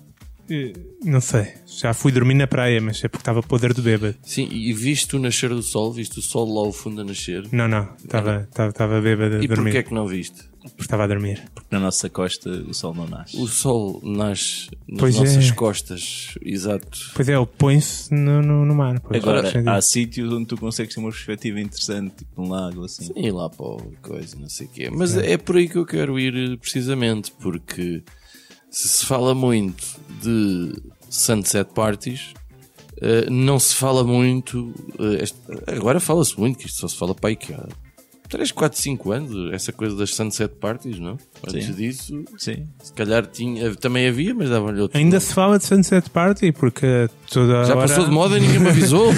Não 1.05 1.21
sei, 1.21 1.53
já 1.67 1.93
fui 1.95 2.13
dormir 2.13 2.35
na 2.35 2.47
praia, 2.47 2.81
mas 2.81 3.03
é 3.05 3.09
porque 3.09 3.23
estava 3.23 3.43
podre 3.43 3.73
de 3.75 3.81
bêbado. 3.83 4.15
Sim, 4.23 4.49
e 4.51 4.73
viste 4.73 5.17
o 5.17 5.19
nascer 5.19 5.51
do 5.51 5.63
sol? 5.63 5.93
Viste 5.93 6.19
o 6.19 6.23
sol 6.23 6.47
lá 6.53 6.61
ao 6.67 6.73
fundo 6.73 7.01
a 7.01 7.05
nascer? 7.05 7.47
Não, 7.53 7.67
não, 7.69 7.89
estava, 7.97 8.47
estava, 8.49 8.71
estava 8.71 9.01
bêbado 9.01 9.37
a 9.37 9.45
E 9.45 9.47
dormir. 9.49 9.65
porquê 9.65 9.79
é 9.79 9.83
que 9.83 9.95
não 9.95 10.07
viste? 10.07 10.43
Porque 10.71 10.83
estava 10.83 11.05
a 11.05 11.07
dormir. 11.07 11.41
Porque 11.55 11.69
na 11.71 11.79
nossa 11.79 12.11
costa 12.11 12.51
o 12.51 12.75
sol 12.75 12.93
não 12.93 13.07
nasce. 13.07 13.37
O 13.41 13.47
sol 13.47 14.01
nasce 14.03 14.69
nas 14.89 14.99
Pois 14.99 15.17
nossas 15.17 15.49
é. 15.49 15.53
costas, 15.55 16.35
exato. 16.43 16.99
Pois 17.15 17.29
é, 17.29 17.37
ele 17.37 17.47
põe-se 17.47 18.13
no, 18.13 18.43
no, 18.43 18.65
no 18.67 18.75
mar. 18.75 18.99
Pois, 19.01 19.23
Agora, 19.23 19.49
Faz 19.49 19.65
há 19.65 19.81
sítios 19.81 20.33
onde 20.33 20.47
tu 20.47 20.57
consegues 20.57 20.93
ter 20.93 21.01
uma 21.01 21.11
perspectiva 21.11 21.61
interessante, 21.61 22.17
tipo 22.17 22.43
um 22.43 22.49
lago 22.49 22.85
assim. 22.85 23.09
E 23.15 23.31
lá 23.31 23.49
para 23.49 23.65
o 23.65 23.93
coisa, 24.03 24.37
não 24.41 24.49
sei 24.49 24.67
o 24.67 24.71
quê. 24.71 24.91
Mas 24.93 25.17
é 25.17 25.37
por 25.37 25.57
aí 25.57 25.69
que 25.69 25.77
eu 25.79 25.87
quero 25.87 26.19
ir 26.19 26.59
precisamente, 26.59 27.31
porque 27.41 28.03
se 28.77 28.89
se 28.89 29.07
fala 29.07 29.35
muito 29.35 29.85
de 30.23 30.73
sunset 31.09 31.71
parties, 31.75 32.35
eh, 33.01 33.27
não 33.31 33.59
se 33.59 33.75
fala 33.75 34.05
muito. 34.05 34.73
eh, 34.99 35.23
este- 35.25 35.39
agora 35.67 35.99
fala-se 35.99 36.39
muito, 36.39 36.59
que 36.59 36.67
isto 36.67 36.81
só 36.81 36.89
se 36.89 36.97
fala 36.97 37.15
para 37.15 37.31
aí 37.31 37.37
que 37.37 37.55
há 37.55 37.67
3, 38.29 38.51
4, 38.51 38.77
5 38.79 39.13
anos, 39.13 39.53
essa 39.55 39.73
coisa 39.73 39.95
das 39.97 40.13
sunset 40.13 40.53
parties, 40.57 40.99
não? 40.99 41.17
Antes 41.47 41.67
Sim. 41.67 41.73
disso, 41.75 42.25
Sim. 42.37 42.67
se 42.83 42.93
calhar 42.93 43.25
tinha, 43.25 43.73
também 43.77 44.09
havia, 44.09 44.35
mas 44.35 44.51
davam-lhe 44.51 44.81
outro. 44.81 44.99
Ainda 44.99 45.21
se 45.21 45.33
fala 45.33 45.59
de 45.59 45.65
Sunset 45.65 46.11
Party, 46.11 46.51
porque 46.51 47.09
toda 47.31 47.65
Já 47.65 47.77
hora... 47.77 47.87
passou 47.89 48.05
de 48.05 48.11
moda 48.11 48.37
e 48.37 48.41
ninguém 48.41 48.59
me 48.59 48.69
avisou. 48.71 49.13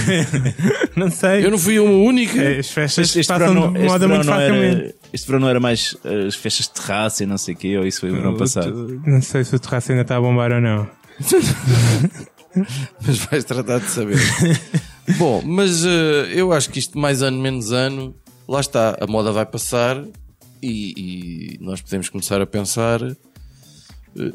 Não 0.95 1.11
sei. 1.11 1.45
Eu 1.47 1.51
não 1.53 1.59
fui 1.59 1.79
uma 1.79 1.93
única. 1.93 2.59
As 2.59 2.69
festas 2.71 3.07
Este, 3.07 3.21
este 3.21 3.29
passam 3.29 3.73
de 3.73 3.79
moda 3.85 4.09
muito 4.09 4.25
facilmente. 4.27 4.81
era, 4.83 4.95
este 5.13 5.27
verão 5.27 5.41
não 5.41 5.49
era 5.49 5.61
mais 5.61 5.97
eh, 6.05 6.27
as 6.27 6.35
festas 6.35 6.67
de 6.67 6.73
terraça 6.75 7.23
e 7.23 7.27
não 7.27 7.39
sei 7.39 7.55
o 7.55 7.57
quê, 7.57 7.77
ou 7.79 7.87
isso 7.87 8.01
foi 8.01 8.11
o 8.11 8.15
verão 8.15 8.37
passado. 8.37 9.01
Não 9.07 9.21
sei 9.23 9.45
se 9.45 9.55
o 9.55 9.59
terraço 9.59 9.93
ainda 9.93 10.03
está 10.03 10.17
a 10.17 10.21
bombar 10.21 10.53
ou 10.53 10.61
não. 10.61 10.89
Mas 13.07 13.19
vais 13.19 13.45
tratar 13.45 13.79
de 13.79 13.87
saber. 13.91 14.19
Bom, 15.19 15.41
mas 15.43 15.85
eh, 15.87 16.33
eu 16.35 16.53
acho 16.53 16.69
que 16.71 16.79
isto 16.79 16.99
mais 16.99 17.23
ano, 17.23 17.41
menos 17.41 17.73
ano, 17.73 18.15
lá 18.47 18.61
está, 18.61 18.97
a 19.01 19.07
moda 19.07 19.33
vai 19.33 19.47
passar 19.47 20.03
e, 20.63 21.55
e 21.57 21.59
nós 21.65 21.81
podemos 21.81 22.09
começar 22.11 22.41
a 22.43 22.47
pensar 22.47 23.03
eh, 23.03 23.15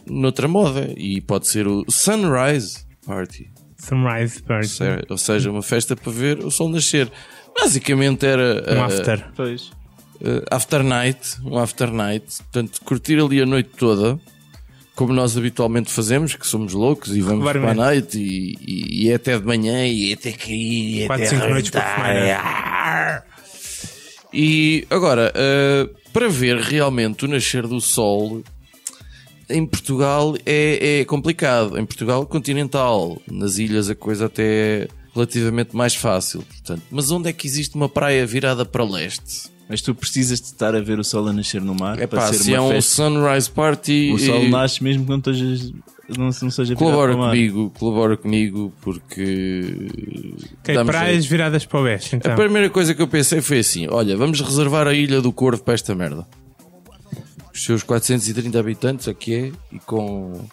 noutra 0.08 0.48
moda. 0.48 0.92
E 0.98 1.22
pode 1.22 1.48
ser 1.48 1.68
o 1.68 1.84
Sunrise 1.90 2.86
Party, 3.06 3.52
Sunrise 3.78 4.42
Party. 4.42 4.68
se- 4.68 5.06
ou 5.10 5.18
seja, 5.18 5.52
uma 5.52 5.62
festa 5.62 5.96
para 5.96 6.12
ver 6.12 6.40
o 6.40 6.50
sol 6.50 6.70
nascer. 6.70 7.12
Basicamente 7.60 8.26
era 8.26 8.64
Um 8.68 8.74
eh, 8.76 8.80
after. 8.82 9.32
Pois. 9.36 9.72
Eh, 10.22 10.44
after 10.52 10.84
night, 10.84 11.38
um 11.44 11.58
after 11.58 11.92
night, 11.92 12.26
portanto, 12.38 12.82
curtir 12.84 13.20
ali 13.20 13.42
a 13.42 13.46
noite 13.46 13.70
toda, 13.78 14.20
como 14.96 15.14
nós 15.14 15.38
habitualmente 15.38 15.92
fazemos, 15.92 16.36
que 16.36 16.46
somos 16.46 16.74
loucos 16.74 17.16
e 17.16 17.22
vamos 17.22 17.44
para 17.44 17.72
a 17.72 17.74
noite 17.74 18.18
e, 18.20 18.58
e, 18.62 19.06
e 19.06 19.12
é 19.12 19.16
até 19.16 19.38
de 19.38 19.46
manhã 19.46 19.86
e 19.88 20.12
é 20.12 20.14
até 20.14 20.32
cair 20.32 21.04
e 21.04 21.08
Quatro, 21.08 21.26
até 21.26 21.36
cinco 21.36 21.48
noites 21.50 21.72
por 21.72 21.82
arrebentar. 21.82 23.26
E 24.34 24.88
agora, 24.90 25.32
eh, 25.36 25.90
para 26.12 26.28
ver 26.28 26.58
realmente 26.58 27.26
o 27.26 27.28
nascer 27.28 27.68
do 27.68 27.80
sol 27.80 28.44
em 29.50 29.66
Portugal 29.66 30.36
é, 30.46 31.02
é 31.02 31.06
complicado. 31.06 31.78
Em 31.78 31.86
Portugal 31.86 32.26
continental, 32.26 33.22
nas 33.30 33.58
ilhas 33.58 33.90
a 33.90 33.96
coisa 33.96 34.26
até 34.26 34.44
é 34.44 34.88
relativamente 35.14 35.76
mais 35.76 35.96
fácil. 35.96 36.42
Portanto, 36.42 36.82
mas 36.90 37.12
onde 37.12 37.30
é 37.30 37.34
que 37.34 37.46
existe 37.46 37.76
uma 37.76 37.88
praia 37.88 38.26
virada 38.26 38.66
para 38.66 38.84
leste? 38.84 39.53
Mas 39.70 39.82
tu 39.82 39.96
precisas 39.96 40.40
de 40.40 40.48
estar 40.48 40.76
a 40.76 40.82
ver 40.82 41.00
o 41.00 41.04
sol 41.04 41.28
a 41.28 41.34
nascer 41.34 41.62
no 41.62 41.74
mar 41.74 41.98
É 42.00 42.06
para 42.06 42.22
pá, 42.22 42.28
ser 42.34 42.40
se 42.44 42.50
uma 42.52 42.58
é 42.58 42.62
um 42.62 42.70
festa. 42.70 42.96
sunrise 42.96 43.50
party, 43.50 44.12
O 44.14 44.20
sol 44.20 44.36
eh, 44.44 44.50
nasce 44.50 44.84
mesmo 44.84 45.04
que 45.06 45.10
não, 45.10 45.18
estejas, 45.18 45.72
não, 46.18 46.26
não 46.26 46.52
seja 46.52 46.76
colabora 46.76 47.16
comigo, 47.16 47.72
colabora 47.80 48.18
comigo 48.18 48.74
porque 48.82 49.88
Ok, 50.60 50.76
dá-me 50.76 50.90
praias 50.92 51.26
viradas 51.26 51.66
para 51.66 51.80
o 51.80 51.84
oeste, 51.84 52.16
então. 52.16 52.34
A 52.34 52.36
primeira 52.36 52.70
coisa 52.70 52.94
que 52.94 53.02
eu 53.02 53.08
pensei 53.08 53.42
foi 53.42 53.60
assim: 53.60 53.88
olha, 53.90 54.18
vamos 54.18 54.42
reservar 54.42 54.88
a 54.88 54.94
Ilha 54.94 55.22
do 55.22 55.32
Corvo 55.32 55.64
para 55.64 55.74
esta 55.74 55.96
merda. 55.96 56.28
Os 57.54 57.64
seus 57.64 57.84
430 57.84 58.60
habitantes, 58.60 59.08
aqui 59.08 59.34
é, 59.36 59.52
e 59.72 59.80
com 59.80 60.46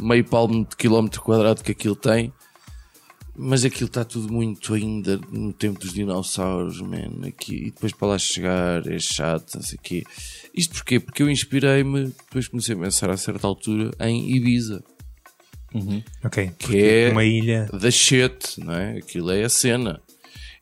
meio 0.00 0.24
palmo 0.24 0.64
de 0.68 0.76
quilómetro 0.76 1.20
quadrado 1.20 1.62
que 1.62 1.72
aquilo 1.72 1.96
tem. 1.96 2.32
Mas 3.40 3.64
aquilo 3.64 3.86
está 3.86 4.04
tudo 4.04 4.32
muito 4.32 4.74
ainda 4.74 5.16
no 5.30 5.52
tempo 5.52 5.78
dos 5.78 5.92
dinossauros, 5.92 6.80
man. 6.80 7.26
Aqui, 7.26 7.54
e 7.54 7.64
depois 7.70 7.92
para 7.92 8.08
lá 8.08 8.18
chegar 8.18 8.84
é 8.86 8.98
chato, 8.98 9.54
não 9.54 9.62
sei 9.62 9.78
o 9.78 9.80
quê. 9.80 10.02
Isto 10.52 10.74
porquê? 10.74 10.98
Porque 10.98 11.22
eu 11.22 11.30
inspirei-me, 11.30 12.06
depois 12.06 12.48
comecei 12.48 12.74
a 12.74 12.78
pensar 12.78 13.10
a 13.10 13.16
certa 13.16 13.46
altura, 13.46 13.92
em 14.00 14.34
Ibiza. 14.34 14.82
Ok, 16.24 16.50
Que 16.58 16.78
é 16.82 17.10
uma 17.12 17.24
ilha. 17.24 17.66
da 17.72 17.90
shit, 17.90 18.58
não 18.58 18.74
é? 18.74 18.98
Aquilo 18.98 19.30
é 19.30 19.44
a 19.44 19.48
cena. 19.48 20.00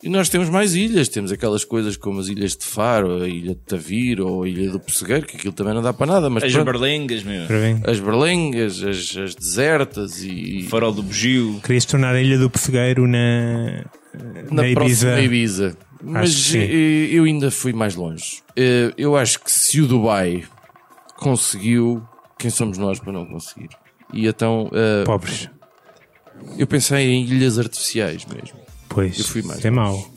E 0.03 0.09
nós 0.11 0.29
temos 0.29 0.51
mais 0.51 0.75
ilhas, 0.75 1.09
temos 1.09 1.33
aquelas 1.33 1.65
coisas 1.65 1.97
como 1.97 2.21
as 2.21 2.29
ilhas 2.29 2.55
de 2.55 2.65
Faro, 2.65 3.23
a 3.23 3.29
ilha 3.29 3.55
de 3.55 3.61
Tavir 3.63 4.21
ou 4.21 4.43
a 4.43 4.49
ilha 4.49 4.71
do 4.71 4.79
Pessegueiro, 4.79 5.27
que 5.27 5.37
aquilo 5.37 5.55
também 5.55 5.73
não 5.73 5.81
dá 5.83 5.93
para 5.93 6.07
nada, 6.07 6.29
mas 6.29 6.45
As 6.45 6.53
pronto, 6.53 6.67
berlengas, 6.67 7.23
meu. 7.25 7.45
As 7.87 7.99
berlengas, 7.99 8.83
as, 8.83 9.17
as 9.17 9.35
desertas 9.35 10.23
e 10.23 10.63
Farol 10.69 10.93
do 10.93 11.03
bugio. 11.03 11.61
Querias 11.63 11.87
tornar 11.87 12.15
a 12.15 12.21
ilha 12.21 12.39
do 12.39 12.51
Pessegueiro 12.51 13.07
na, 13.09 13.85
na, 14.51 14.63
na 14.63 14.69
Ibiza. 14.69 14.75
próxima 15.07 15.21
Ibiza. 15.21 15.79
Mas 16.03 16.55
eh, 16.55 17.09
eu 17.11 17.25
ainda 17.25 17.51
fui 17.51 17.73
mais 17.73 17.95
longe. 17.97 18.43
Eh, 18.55 18.93
Eu 18.99 19.17
acho 19.17 19.41
que 19.43 19.51
se 19.51 19.81
o 19.81 19.87
Dubai 19.87 20.45
conseguiu, 21.17 22.03
quem 22.39 22.51
somos 22.51 22.77
nós 22.79 23.01
para 23.01 23.13
não 23.13 23.25
conseguir? 23.25 23.71
E 24.13 24.27
então 24.27 24.71
eh, 24.75 25.05
Pobres. 25.05 25.49
eu 26.59 26.67
pensei 26.67 27.09
em 27.09 27.25
ilhas 27.25 27.59
artificiais 27.59 28.27
mesmo. 28.27 28.59
Pois. 28.97 29.19
Eu 29.19 29.25
fui 29.27 29.43
mais 29.43 29.63
é 29.65 29.71
mau. 29.71 30.11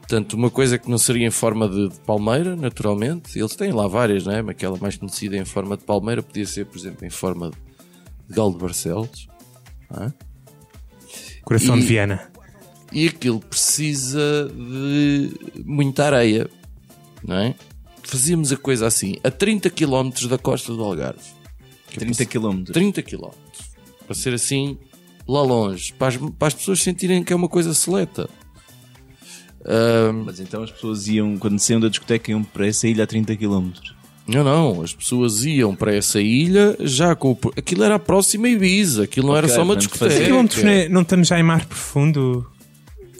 Portanto, 0.00 0.34
uma 0.34 0.50
coisa 0.50 0.78
que 0.78 0.90
não 0.90 0.98
seria 0.98 1.26
em 1.26 1.30
forma 1.30 1.66
de, 1.66 1.88
de 1.88 1.98
palmeira, 2.00 2.54
naturalmente. 2.54 3.38
Eles 3.38 3.56
têm 3.56 3.72
lá 3.72 3.88
várias, 3.88 4.24
não 4.26 4.34
é? 4.34 4.42
Mas 4.42 4.50
aquela 4.50 4.76
mais 4.76 4.96
conhecida 4.96 5.34
em 5.36 5.46
forma 5.46 5.76
de 5.78 5.82
palmeira 5.84 6.22
podia 6.22 6.44
ser, 6.46 6.66
por 6.66 6.76
exemplo, 6.78 7.06
em 7.06 7.10
forma 7.10 7.50
de 8.28 8.34
galo 8.36 8.52
de 8.52 8.58
Barcelos. 8.58 9.26
é? 9.98 10.12
Coração 11.42 11.76
E- 11.78 11.80
de 11.80 11.86
Viana. 11.86 12.30
E 12.92 13.08
aquilo 13.08 13.40
precisa 13.40 14.46
de 14.54 15.30
muita 15.64 16.04
areia, 16.04 16.48
não 17.26 17.36
é? 17.36 17.54
Fazíamos 18.02 18.52
a 18.52 18.56
coisa 18.58 18.86
assim, 18.86 19.16
a 19.24 19.30
30 19.30 19.70
km 19.70 20.10
da 20.28 20.36
costa 20.36 20.72
do 20.74 20.84
Algarve. 20.84 21.18
Que 21.88 21.96
é 21.96 22.00
30 22.00 22.26
km. 22.26 22.62
30 22.64 23.02
km. 23.02 23.30
Para 24.06 24.14
ser 24.14 24.34
assim, 24.34 24.78
lá 25.26 25.42
longe. 25.42 25.92
Para 25.94 26.08
as, 26.08 26.16
para 26.16 26.48
as 26.48 26.54
pessoas 26.54 26.82
sentirem 26.82 27.22
que 27.24 27.32
é 27.32 27.36
uma 27.36 27.48
coisa 27.48 27.72
seleta. 27.74 28.28
Ahm, 29.66 30.24
Mas 30.26 30.40
então 30.40 30.62
as 30.62 30.70
pessoas 30.70 31.08
iam, 31.08 31.36
quando 31.38 31.58
saíam 31.58 31.80
da 31.80 31.88
discoteca, 31.88 32.30
iam 32.30 32.42
para 32.44 32.66
essa 32.66 32.86
ilha 32.86 33.04
a 33.04 33.06
30 33.06 33.36
km. 33.36 33.70
Não, 34.26 34.42
não, 34.42 34.82
as 34.82 34.94
pessoas 34.94 35.44
iam 35.44 35.74
para 35.74 35.94
essa 35.94 36.20
ilha 36.20 36.76
já 36.80 37.14
com 37.14 37.32
o... 37.32 37.38
Aquilo 37.56 37.84
era 37.84 37.96
a 37.96 37.98
próxima 37.98 38.48
Ibiza, 38.48 39.04
aquilo 39.04 39.28
não 39.28 39.36
era 39.36 39.46
Ok, 39.46 39.54
só 39.56 39.62
uma 39.62 39.76
discoteca. 39.76 40.10
fazia- 40.10 40.26
Quilómetros, 40.26 40.62
né? 40.62 40.88
não 40.88 41.02
estamos 41.02 41.28
já 41.28 41.38
em 41.38 41.42
mar 41.42 41.64
profundo. 41.66 42.46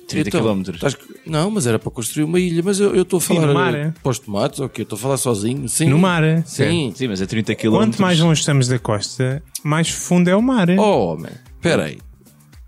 30 0.08 0.28
Então, 0.28 0.54
km. 0.62 0.70
estás- 0.74 0.96
Não, 1.26 1.50
mas 1.50 1.66
era 1.66 1.78
para 1.78 1.90
construir 1.90 2.24
uma 2.24 2.38
ilha, 2.38 2.62
mas 2.62 2.78
eu 2.78 2.94
eu 2.94 3.02
estou 3.02 3.16
a 3.18 3.20
falar 3.20 3.46
no 3.46 3.54
mar, 3.54 3.74
eh, 3.74 3.80
é? 3.88 3.90
para 4.02 4.10
os 4.10 4.18
tomates, 4.18 4.60
ok, 4.60 4.82
eu 4.82 4.84
estou 4.84 4.96
a 4.96 5.00
falar 5.00 5.16
sozinho. 5.16 5.66
Sim. 5.68 5.86
No 5.88 5.98
mar. 5.98 6.22
é? 6.22 6.42
Sim. 6.46 6.92
Sim, 6.94 7.08
mas 7.08 7.20
é 7.22 7.26
30 7.26 7.54
km. 7.54 7.70
Quanto 7.70 8.00
mais 8.02 8.18
longe 8.20 8.40
estamos 8.40 8.68
da 8.68 8.78
costa, 8.78 9.42
mais 9.62 9.88
fundo 9.88 10.28
é 10.28 10.36
o 10.36 10.42
mar. 10.42 10.68
é? 10.68 10.76
Oh, 10.78 11.12
homem, 11.14 11.30
espera 11.64 11.84
aí. 11.84 11.98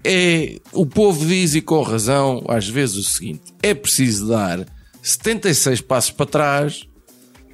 É, 0.05 0.61
o 0.73 0.87
povo 0.87 1.27
diz, 1.27 1.55
e 1.55 1.61
com 1.61 1.83
razão, 1.83 2.45
às 2.49 2.69
vezes 2.69 2.97
o 2.97 3.03
seguinte: 3.03 3.53
é 3.63 3.75
preciso 3.75 4.29
dar 4.29 4.67
76 5.03 5.81
passos 5.83 6.11
para 6.13 6.27
trás 6.27 6.89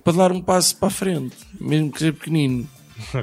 para 0.04 0.12
dar 0.14 0.32
um 0.32 0.40
passo 0.42 0.76
para 0.76 0.88
a 0.88 0.90
frente, 0.90 1.36
mesmo 1.60 1.90
que 1.92 1.98
seja 2.00 2.12
pequenino. 2.12 2.68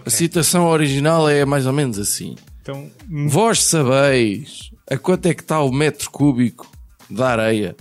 A 0.06 0.10
citação 0.10 0.68
original 0.68 1.30
é 1.30 1.46
mais 1.46 1.66
ou 1.66 1.74
menos 1.74 2.00
assim. 2.00 2.36
Então, 2.62 2.90
Vós 3.28 3.62
sabeis 3.64 4.72
a 4.90 4.98
quanto 4.98 5.26
é 5.28 5.34
que 5.34 5.42
está 5.42 5.62
o 5.62 5.72
metro 5.72 6.10
cúbico 6.10 6.70
da 7.10 7.30
areia? 7.30 7.76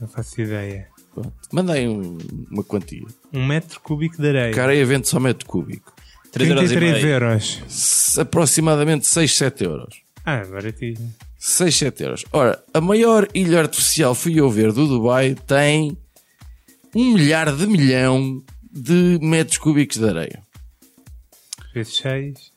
não 0.00 0.08
faço 0.08 0.40
ideia. 0.40 0.88
Pronto, 1.14 1.32
Mandei 1.52 1.86
um- 1.88 2.18
uma 2.50 2.64
quantia. 2.64 3.06
Um 3.32 3.46
metro 3.46 3.80
cúbico 3.80 4.20
de 4.20 4.28
areia. 4.28 4.52
Que 4.52 4.58
a 4.60 4.64
areia 4.64 4.84
vende 4.86 5.08
só 5.08 5.20
metro 5.20 5.46
cúbico. 5.46 5.92
3 6.32 6.50
euros 6.50 6.64
e 6.70 6.74
33 6.76 7.02
meio. 7.02 7.14
euros. 7.14 7.62
S- 7.68 8.20
Aproximadamente 8.20 9.06
6, 9.06 9.34
7 9.36 9.64
euros. 9.64 9.94
Ah, 10.24 10.42
baratinho. 10.44 11.12
6, 11.38 11.74
7 11.76 12.02
euros. 12.04 12.24
Ora, 12.32 12.62
a 12.72 12.80
maior 12.80 13.28
ilha 13.34 13.60
artificial, 13.60 14.14
fui 14.14 14.38
eu 14.40 14.48
ver, 14.50 14.72
do 14.72 14.86
Dubai, 14.86 15.34
tem 15.46 15.96
um 16.94 17.12
milhar 17.14 17.54
de 17.54 17.66
milhão 17.66 18.42
de 18.70 19.18
metros 19.20 19.58
cúbicos 19.58 19.98
de 19.98 20.08
areia. 20.08 20.42
Vezes 21.74 21.96
6. 21.96 22.52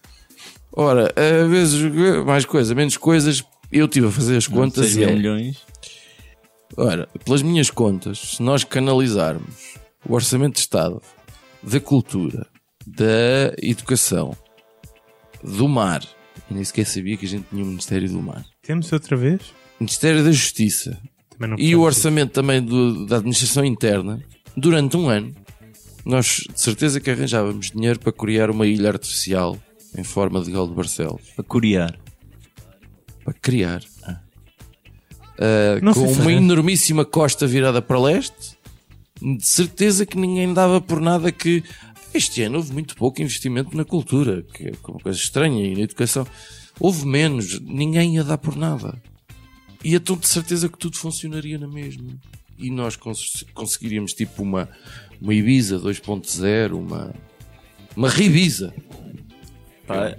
Ora, 0.71 1.11
a 1.15 1.47
vezes 1.47 1.81
mais 2.25 2.45
coisa, 2.45 2.75
menos 2.75 2.97
coisas, 2.97 3.43
eu 3.71 3.85
estive 3.85 4.07
a 4.07 4.11
fazer 4.11 4.37
as 4.37 4.47
contas 4.47 4.85
6 4.87 4.97
e 4.97 5.03
é, 5.03 5.07
milhões. 5.13 5.57
Ora, 6.77 7.07
pelas 7.23 7.41
minhas 7.41 7.69
contas, 7.69 8.19
se 8.35 8.43
nós 8.43 8.63
canalizarmos 8.63 9.75
o 10.07 10.13
orçamento 10.13 10.55
de 10.55 10.59
Estado 10.59 11.01
da 11.63 11.79
cultura, 11.79 12.45
da 12.85 13.53
educação, 13.61 14.35
do 15.43 15.67
mar, 15.67 16.03
eu 16.49 16.55
nem 16.55 16.63
sequer 16.63 16.85
sabia 16.85 17.17
que 17.17 17.25
a 17.25 17.29
gente 17.29 17.45
tinha 17.49 17.63
um 17.63 17.67
Ministério 17.67 18.09
do 18.09 18.21
Mar, 18.21 18.45
Temos 18.61 18.91
outra 18.91 19.15
vez? 19.15 19.41
Ministério 19.79 20.23
da 20.23 20.31
Justiça 20.31 20.97
Também 21.29 21.49
não 21.49 21.57
e 21.59 21.75
o 21.75 21.81
orçamento 21.81 22.31
também 22.31 22.61
do- 22.61 23.05
da 23.05 23.17
administração 23.17 23.63
interna, 23.65 24.21
durante 24.55 24.95
um 24.97 25.09
ano, 25.09 25.33
nós 26.05 26.43
de 26.53 26.59
certeza 26.61 26.99
que 26.99 27.09
arranjávamos 27.09 27.71
dinheiro 27.71 27.99
para 27.99 28.11
criar 28.11 28.49
uma 28.49 28.65
ilha 28.67 28.89
artificial 28.89 29.57
em 29.97 30.03
forma 30.03 30.41
de 30.41 30.51
galo 30.51 30.67
de 30.67 30.73
Barcelos. 30.75 31.21
Para 31.35 31.43
corear. 31.43 31.97
Para 33.23 33.33
criar. 33.33 33.81
Ah, 35.37 35.79
Não 35.81 35.93
com 35.93 36.01
uma 36.01 36.13
fazer. 36.15 36.31
enormíssima 36.31 37.03
costa 37.03 37.45
virada 37.47 37.81
para 37.81 37.99
leste, 37.99 38.55
de 39.21 39.45
certeza 39.45 40.05
que 40.05 40.17
ninguém 40.17 40.53
dava 40.53 40.79
por 40.79 41.01
nada 41.01 41.31
que 41.31 41.63
este 42.15 42.41
ano 42.43 42.57
houve 42.57 42.73
muito 42.73 42.95
pouco 42.95 43.21
investimento 43.21 43.75
na 43.75 43.83
cultura, 43.85 44.43
que 44.53 44.67
é 44.67 44.71
uma 44.87 44.99
coisa 44.99 45.17
estranha, 45.17 45.65
e 45.65 45.73
na 45.75 45.81
educação. 45.81 46.25
Houve 46.79 47.05
menos, 47.05 47.59
ninguém 47.61 48.15
ia 48.15 48.23
dar 48.23 48.37
por 48.37 48.55
nada. 48.55 49.01
E 49.83 49.95
então 49.95 50.15
de 50.17 50.27
certeza 50.27 50.67
que 50.67 50.77
tudo 50.77 50.97
funcionaria 50.97 51.57
na 51.57 51.67
mesma. 51.67 52.07
E 52.57 52.69
nós 52.71 52.95
cons- 52.95 53.45
conseguiríamos 53.53 54.13
tipo 54.13 54.41
uma, 54.43 54.67
uma 55.21 55.33
Ibiza 55.33 55.79
2.0, 55.79 56.73
uma, 56.73 57.13
uma 57.95 58.09
Ribiza. 58.09 58.73
Pá, 59.87 60.15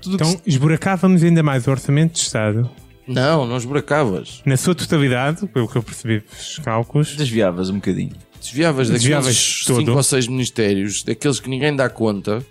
tudo 0.00 0.16
Então, 0.16 0.40
esburacávamos 0.46 1.22
ainda 1.22 1.42
mais 1.42 1.66
o 1.66 1.70
orçamento 1.70 2.14
de 2.14 2.20
Estado. 2.20 2.68
Não, 3.06 3.46
não 3.46 3.56
esburacavas. 3.56 4.42
Na 4.46 4.56
sua 4.56 4.74
totalidade, 4.74 5.46
pelo 5.48 5.68
que 5.68 5.76
eu 5.76 5.82
percebi 5.82 6.20
dos 6.20 6.58
cálculos, 6.58 7.10
que 7.12 7.16
desviavas 7.18 7.68
um 7.70 7.74
bocadinho. 7.74 8.16
Desviavas 8.44 8.88
Desviavas 8.90 9.24
daqueles 9.26 9.64
todo. 9.64 9.80
5 9.80 9.90
ou 9.96 10.02
6 10.02 10.26
ministérios, 10.28 11.02
daqueles 11.02 11.40
que 11.40 11.48
ninguém 11.48 11.74
dá 11.74 11.88
conta, 11.88 12.44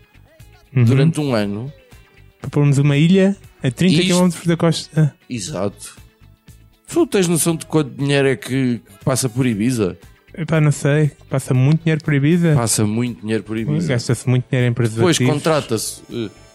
Uhum. 0.76 0.84
durante 0.86 1.20
um 1.20 1.34
ano. 1.36 1.72
para 2.42 2.50
pormos 2.50 2.78
uma 2.78 2.98
ilha 2.98 3.38
a 3.64 3.72
30 3.72 4.02
Isto- 4.02 4.14
km 4.30 4.48
da 4.48 4.58
costa. 4.58 5.16
Exato. 5.30 5.96
Tu 6.88 7.08
tens 7.08 7.28
noção 7.28 7.56
de 7.56 7.66
quanto 7.66 7.92
dinheiro 7.96 8.28
é 8.28 8.36
que 8.36 8.82
passa 9.06 9.30
por 9.30 9.46
Ibiza? 9.46 9.98
Epá, 10.36 10.60
não 10.60 10.72
sei. 10.72 11.12
Passa 11.30 11.54
muito 11.54 11.84
dinheiro 11.84 12.04
por 12.04 12.14
Ibiza. 12.14 12.54
Passa 12.56 12.86
muito 12.86 13.22
dinheiro 13.22 13.44
por 13.44 13.58
Ibiza. 13.58 13.88
Gasta-se 13.88 14.28
muito 14.28 14.46
dinheiro 14.50 14.68
em 14.68 14.72
Depois 14.74 14.90
preservativos. 14.90 15.34
contrata-se 15.34 16.02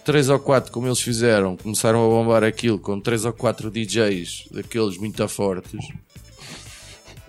3 0.05 0.29
ou 0.29 0.37
4, 0.39 0.71
como 0.71 0.85
eles 0.87 0.99
fizeram, 1.01 1.57
começaram 1.57 2.05
a 2.05 2.09
bombar 2.09 2.43
aquilo 2.43 2.77
com 2.77 2.99
3 2.99 3.25
ou 3.25 3.33
4 3.33 3.71
DJs, 3.71 4.45
daqueles 4.51 4.97
muito 4.97 5.27
fortes, 5.27 5.79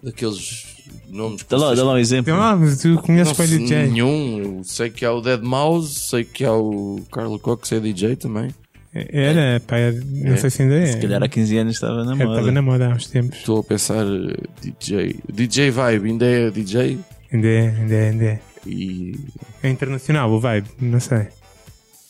daqueles 0.02 0.69
nomes 1.09 1.42
que 1.42 1.50
Dá 1.50 1.56
lá, 1.56 1.75
dá 1.75 1.85
lá 1.85 1.92
um 1.94 1.99
exemplo. 1.99 2.32
Mas 2.35 2.78
tu 2.80 2.97
conheces 3.02 3.28
não 3.28 3.35
qual 3.35 3.49
DJ? 3.49 3.87
nenhum. 3.88 4.38
Eu 4.59 4.64
sei 4.64 4.90
que 4.90 5.04
há 5.04 5.12
o 5.12 5.20
Dead 5.20 5.40
Mouse, 5.42 5.94
sei 6.09 6.25
que 6.25 6.44
há 6.44 6.52
o 6.52 7.00
Carlo 7.12 7.38
Cox, 7.38 7.73
é 7.73 7.80
DJ 7.80 8.16
também. 8.16 8.50
Era, 8.92 9.61
pá, 9.61 9.76
é- 9.78 9.92
não 9.92 10.32
É. 10.32 10.37
sei 10.37 10.50
se 10.50 10.62
ainda 10.62 10.75
é. 10.75 10.87
Se 10.87 10.99
calhar 11.00 11.23
há 11.23 11.28
15 11.28 11.56
anos 11.59 11.75
estava 11.75 12.04
na 12.04 12.11
É, 12.12 12.14
Estava 12.14 12.35
moda. 12.40 12.50
na 12.52 12.62
moda 12.62 12.87
há 12.88 12.97
uns 12.97 13.06
tempos. 13.06 13.38
Estou 13.38 13.61
a 13.61 13.62
pensar 13.64 14.04
eh, 14.04 14.35
DJ. 14.61 15.16
DJ 15.32 15.70
Vibe 15.70 16.09
ainda 16.11 16.26
é 16.26 16.50
DJ? 16.50 16.99
Ainda 17.32 17.47
é, 17.47 17.68
ainda 17.68 17.94
é, 17.94 18.09
ainda 18.11 18.25
é. 18.25 18.40
E 18.66 19.14
É 19.62 19.70
internacional 19.70 20.30
o 20.32 20.40
vibe, 20.40 20.68
não 20.80 20.99
sei. 20.99 21.28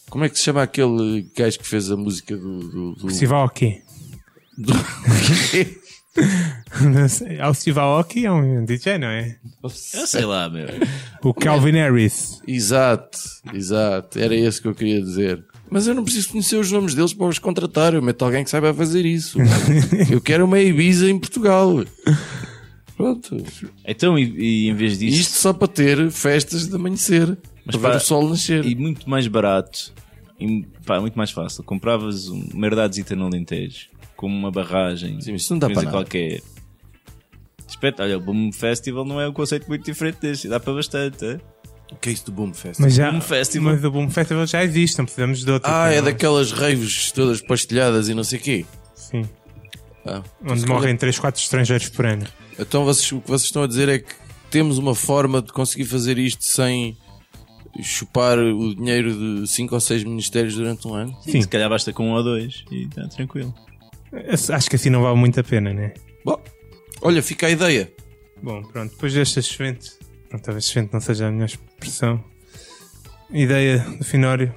como 0.09 0.25
é 0.25 0.29
que 0.31 0.39
se 0.39 0.45
chama 0.45 0.63
aquele 0.63 1.31
gajo 1.37 1.59
que 1.59 1.67
fez 1.69 1.91
a 1.91 1.97
música 1.97 2.35
do. 2.37 2.61
do, 2.61 2.93
do, 2.95 3.09
Festival 3.09 3.45
Hockey. 3.45 3.83
do- 4.57 4.73
Não 6.83 7.09
sei. 7.09 7.41
O 7.43 7.53
Festival 7.55 7.99
Hockey 7.99 8.27
é 8.27 8.33
um 8.33 8.65
DJ, 8.65 8.99
não 8.99 9.09
é? 9.09 9.37
Eu 9.63 9.71
sei 9.71 10.25
lá, 10.25 10.49
meu. 10.49 10.67
O 11.23 11.35
Calvin 11.35 11.73
Harris. 11.73 12.41
Exato, 12.47 13.19
exato. 13.53 14.19
Era 14.19 14.35
esse 14.35 14.61
que 14.63 14.69
eu 14.69 14.75
queria 14.75 15.01
dizer. 15.01 15.45
Mas 15.69 15.87
eu 15.87 15.95
não 15.95 16.05
preciso 16.05 16.31
conhecer 16.31 16.57
os 16.57 16.71
nomes 16.71 16.95
deles 16.95 17.13
para 17.13 17.27
os 17.27 17.39
contratar. 17.39 17.95
Eu 17.95 18.03
meto 18.03 18.25
alguém 18.25 18.45
que 18.45 18.51
saiba 18.51 18.73
fazer 18.75 19.05
isso. 19.05 19.39
eu 20.11 20.21
quero 20.21 20.45
uma 20.45 20.59
Ibiza 20.61 21.11
em 21.11 21.19
Portugal. 21.19 21.85
Pronto. 22.97 23.37
Então, 23.87 24.19
e, 24.19 24.67
e 24.67 24.69
em 24.69 24.75
vez 24.75 24.99
disso, 24.99 25.21
Isto 25.21 25.37
só 25.39 25.53
para 25.53 25.69
ter 25.69 26.11
festas 26.11 26.69
de 26.69 26.75
amanhecer. 26.75 27.37
Mas 27.65 27.77
para 27.77 27.89
ver 27.91 27.91
pá, 27.93 27.97
o 27.97 28.01
sol 28.01 28.29
nascer. 28.29 28.65
e 28.65 28.75
muito 28.75 29.09
mais 29.09 29.27
barato, 29.27 29.93
e, 30.39 30.67
pá, 30.85 31.01
muito 31.01 31.17
mais 31.17 31.31
fácil. 31.31 31.63
Compravas 31.63 32.29
um- 32.29 32.49
uma 32.53 32.67
herdadezita 32.67 33.15
no 33.15 33.27
Alentejo, 33.27 33.87
com 34.17 34.27
uma 34.27 34.51
barragem, 34.51 35.21
Sim, 35.21 35.33
mas 35.33 35.43
isso 35.43 35.53
não 35.55 35.59
dá 35.61 35.67
para 35.69 35.77
nada. 35.83 35.91
qualquer. 35.91 36.41
Espeta, 37.71 38.03
olha, 38.03 38.19
o 38.19 38.21
Boom 38.21 38.53
Festival 38.53 39.05
não 39.05 39.21
é 39.21 39.29
um 39.29 39.33
conceito 39.33 39.69
muito 39.69 39.85
diferente 39.85 40.19
deste, 40.21 40.49
dá 40.49 40.59
para 40.59 40.75
bastante. 40.75 41.25
É? 41.25 41.41
O 41.93 41.97
que 41.97 42.11
é 42.11 42.13
isso 42.13 42.27
do 42.27 42.33
Boom 42.33 42.53
Fest? 42.53 42.81
Mas, 42.81 42.95
já, 42.95 43.11
Boom 43.11 43.21
Festival. 43.21 43.73
mas 43.75 43.85
o 43.85 43.91
Boom 43.91 44.11
Festival 44.11 44.47
já 44.47 44.63
existe, 44.65 44.99
não 44.99 45.05
precisamos 45.05 45.45
de 45.45 45.51
outro. 45.51 45.71
Ah, 45.71 45.91
é 45.91 46.03
daquelas 46.03 46.53
raves 46.53 47.13
todas 47.13 47.41
pastelhadas 47.41 48.09
e 48.09 48.15
não 48.15 48.25
sei 48.25 48.39
o 48.39 48.43
quê. 48.43 48.67
Sim. 48.95 49.29
Ah. 50.05 50.23
Onde 50.45 50.67
morrem 50.67 50.97
3, 50.97 51.19
4 51.19 51.41
estrangeiros 51.41 51.89
por 51.89 52.07
ano. 52.07 52.27
Então 52.59 52.85
vocês, 52.85 53.11
o 53.13 53.21
que 53.21 53.29
vocês 53.29 53.47
estão 53.47 53.63
a 53.63 53.67
dizer 53.67 53.89
é 53.89 53.99
que 53.99 54.15
temos 54.51 54.79
uma 54.79 54.95
forma 54.95 55.41
de 55.41 55.53
conseguir 55.53 55.85
fazer 55.85 56.19
isto 56.19 56.45
sem 56.45 56.97
chupar 57.83 58.39
o 58.39 58.75
dinheiro 58.75 59.43
de 59.43 59.49
5 59.49 59.75
ou 59.75 59.81
6 59.81 60.05
ministérios 60.05 60.55
durante 60.55 60.87
um 60.89 60.95
ano? 60.95 61.17
Sim. 61.23 61.41
Se 61.43 61.49
calhar 61.49 61.69
basta 61.69 61.93
com 61.93 62.09
um 62.09 62.13
ou 62.13 62.23
dois 62.23 62.65
e 62.71 62.85
está 62.85 63.07
tranquilo. 63.09 63.55
Acho 64.53 64.69
que 64.69 64.77
assim 64.77 64.91
não 64.91 65.03
vale 65.03 65.17
muito 65.17 65.39
a 65.39 65.45
pena, 65.45 65.73
né? 65.73 65.95
Bom, 66.25 66.41
olha, 67.03 67.23
fica 67.23 67.47
a 67.47 67.51
ideia. 67.51 67.93
Bom, 68.43 68.63
pronto, 68.63 68.93
depois 68.93 69.13
desta 69.13 69.41
excelente, 69.41 69.91
pronto, 70.29 70.43
talvez 70.43 70.65
excelente 70.67 70.93
não 70.93 71.01
seja 71.01 71.29
a 71.29 71.31
melhor 71.31 71.47
expressão, 71.47 72.25
ideia 73.31 73.79
do 73.79 74.05
Finório, 74.05 74.53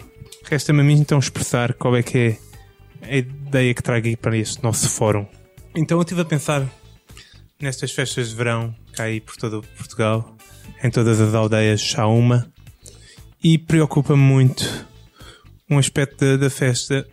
resta-me 0.46 0.82
a 0.82 0.84
mim 0.84 1.00
então 1.00 1.20
expressar 1.20 1.74
qual 1.74 1.96
é 1.96 2.04
que 2.04 2.18
é 2.18 2.38
a 3.02 3.18
ideia 3.18 3.74
que 3.74 3.84
trago 3.84 4.08
aqui 4.08 4.16
para 4.16 4.38
este 4.38 4.64
nosso 4.64 4.90
fórum. 4.90 5.28
Então 5.76 5.98
eu 5.98 6.02
estive 6.02 6.22
a 6.22 6.26
pensar 6.26 6.68
nestas 7.62 7.92
festas 7.92 8.30
de 8.30 8.36
verão, 8.36 8.76
cá 8.94 9.04
aí 9.04 9.20
por 9.20 9.36
todo 9.36 9.64
Portugal, 9.78 10.36
em 10.84 10.90
todas 10.90 11.20
as 11.20 11.34
aldeias 11.34 11.94
há 11.98 12.08
uma, 12.08 12.52
e 13.44 13.58
preocupa-me 13.58 14.22
muito 14.22 14.88
um 15.70 15.78
aspecto 15.78 16.38
da 16.38 16.50
festa. 16.50 17.08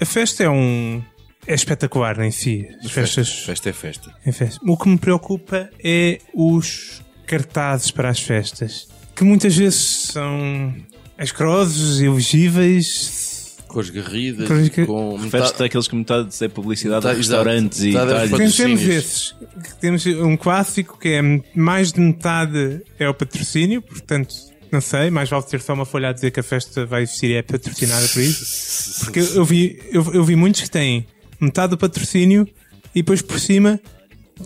A 0.00 0.04
festa 0.04 0.44
é 0.44 0.50
um. 0.50 1.02
É 1.50 1.54
espetacular 1.54 2.18
em 2.20 2.30
si. 2.30 2.66
As 2.84 2.90
festas. 2.90 3.28
Festa 3.30 3.68
é 3.70 3.72
festa. 3.72 4.14
Em 4.26 4.32
festa. 4.32 4.60
O 4.66 4.76
que 4.76 4.88
me 4.88 4.98
preocupa 4.98 5.68
é 5.82 6.18
os 6.34 7.02
cartazes 7.26 7.90
para 7.90 8.08
as 8.08 8.20
festas, 8.20 8.88
que 9.14 9.24
muitas 9.24 9.56
vezes 9.56 10.10
são 10.12 10.74
escrosos, 11.18 12.00
elegíveis. 12.00 13.56
Cores 13.68 13.90
garridas, 13.90 14.48
ga- 14.70 14.84
com 14.86 15.16
metade, 15.16 15.62
àqueles 15.62 15.86
que 15.86 15.94
metade 15.94 16.28
é 16.44 16.48
publicidade 16.48 16.96
Metade- 17.06 17.14
de 17.14 17.20
restaurantes 17.20 17.82
e 17.82 17.92
metade 17.92 18.12
é. 18.34 18.48
Temos 18.50 18.82
esses. 18.82 19.34
Que 19.62 19.74
Temos 19.80 20.06
um 20.06 20.36
clássico 20.36 20.98
que 20.98 21.08
é 21.10 21.22
mais 21.54 21.92
de 21.92 22.00
metade 22.00 22.80
é 22.98 23.08
o 23.08 23.14
patrocínio, 23.14 23.80
portanto, 23.80 24.34
não 24.72 24.80
sei, 24.80 25.08
mais 25.10 25.28
vale 25.30 25.44
ter 25.44 25.60
só 25.60 25.72
uma 25.74 25.84
folha 25.86 26.08
a 26.08 26.12
dizer 26.12 26.32
que 26.32 26.40
a 26.40 26.42
festa 26.42 26.84
vai 26.84 27.02
existir 27.04 27.30
e 27.30 27.34
é 27.34 27.42
patrocinada 27.42 28.08
por 28.08 28.20
isso. 28.20 29.04
Porque 29.06 29.20
eu 29.20 29.44
vi, 29.44 29.78
eu, 29.92 30.14
eu 30.14 30.24
vi 30.24 30.34
muitos 30.34 30.62
que 30.62 30.70
têm 30.70 31.06
metade 31.40 31.70
do 31.70 31.78
patrocínio 31.78 32.46
e 32.94 33.00
depois 33.02 33.22
por 33.22 33.38
cima 33.40 33.80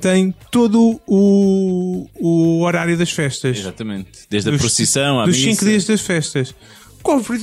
tem 0.01 0.35
todo 0.51 1.01
o, 1.07 2.09
o 2.17 2.61
horário 2.63 2.97
das 2.97 3.11
festas. 3.13 3.59
Exatamente. 3.59 4.11
Desde 4.29 4.49
a 4.49 4.53
Dos- 4.53 4.61
procissão 4.61 5.21
à 5.21 5.25
Dos 5.27 5.37
missa. 5.37 5.51
5 5.61 5.65
dias 5.65 5.85
das 5.85 6.01
festas. 6.01 6.55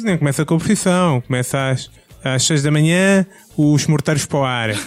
Nem 0.03 0.17
começa 0.17 0.43
com 0.43 0.55
a 0.55 0.57
procissão, 0.57 1.21
começa 1.21 1.69
às, 1.69 1.89
às 2.23 2.43
6 2.43 2.63
da 2.63 2.71
manhã, 2.71 3.25
os 3.55 3.85
morteiros 3.87 4.25
para 4.25 4.39
o 4.39 4.43
ar. 4.43 4.69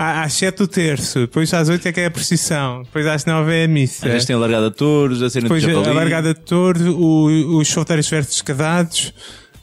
Às 0.00 0.34
7 0.34 0.58
do 0.58 0.68
terço, 0.68 1.20
depois 1.22 1.52
às 1.52 1.68
8 1.68 1.88
é 1.88 1.92
que 1.92 2.00
é 2.00 2.06
a 2.06 2.10
procissão, 2.10 2.84
depois 2.84 3.04
às 3.04 3.24
9 3.24 3.52
é 3.52 3.64
a 3.64 3.68
missa. 3.68 4.06
Às 4.06 4.12
vezes 4.12 4.26
tem 4.28 4.36
a 4.36 4.38
largada 4.38 4.70
de 4.70 4.76
touros, 4.76 5.20
a 5.22 5.28
cena 5.28 5.42
Depois 5.42 5.60
de 5.60 5.70
a 5.70 5.74
Japali. 5.74 5.94
largada 5.96 6.34
de 6.34 6.40
touro, 6.40 6.96
o- 6.96 7.56
os 7.58 7.66
solteiros 7.66 8.08
versus 8.08 8.40
casados. 8.40 9.12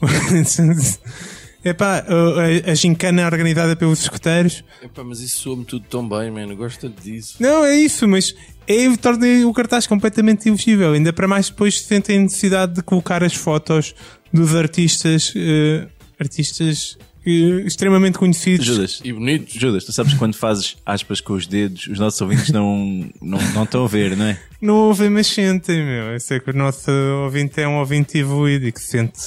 Epá, 1.68 2.04
a, 2.06 2.70
a 2.70 2.74
gincana 2.76 3.26
organizada 3.26 3.74
pelos 3.74 4.00
escoteiros. 4.00 4.62
Epá, 4.80 5.02
mas 5.02 5.18
isso 5.18 5.40
soa-me 5.40 5.64
tudo 5.64 5.84
tão 5.90 6.08
bem, 6.08 6.30
mano. 6.30 6.52
Eu 6.52 6.56
gosto 6.56 6.78
tanto 6.78 7.02
disso. 7.02 7.36
Não, 7.40 7.64
é 7.64 7.76
isso, 7.76 8.06
mas 8.06 8.32
é, 8.68 8.96
torna 8.96 9.26
o 9.44 9.52
cartaz 9.52 9.84
completamente 9.84 10.46
ilegível. 10.46 10.92
Ainda 10.92 11.12
para 11.12 11.26
mais 11.26 11.50
depois 11.50 11.80
sentem 11.80 12.20
necessidade 12.20 12.74
de 12.74 12.82
colocar 12.82 13.24
as 13.24 13.34
fotos 13.34 13.96
dos 14.32 14.54
artistas, 14.54 15.32
eh, 15.34 15.88
artistas 16.20 16.96
eh, 17.26 17.64
extremamente 17.66 18.16
conhecidos. 18.16 18.64
Judas, 18.64 19.00
E 19.02 19.12
bonitos. 19.12 19.52
Judas, 19.54 19.84
tu 19.84 19.92
sabes 19.92 20.12
que 20.12 20.18
quando 20.20 20.36
fazes 20.36 20.76
aspas 20.86 21.20
com 21.20 21.32
os 21.32 21.48
dedos, 21.48 21.88
os 21.88 21.98
nossos 21.98 22.20
ouvintes 22.20 22.50
não, 22.50 23.10
não, 23.20 23.38
não 23.54 23.64
estão 23.64 23.84
a 23.84 23.88
ver, 23.88 24.16
não 24.16 24.26
é? 24.26 24.40
Não 24.60 24.74
ouvem, 24.74 25.10
mas 25.10 25.26
sentem, 25.26 25.84
meu. 25.84 26.12
Eu 26.12 26.20
sei 26.20 26.38
que 26.38 26.50
o 26.50 26.56
nosso 26.56 26.92
ouvinte 27.24 27.60
é 27.60 27.66
um 27.66 27.78
ouvinte 27.78 28.16
evoluído 28.18 28.68
e 28.68 28.70
que 28.70 28.80
sente. 28.80 29.18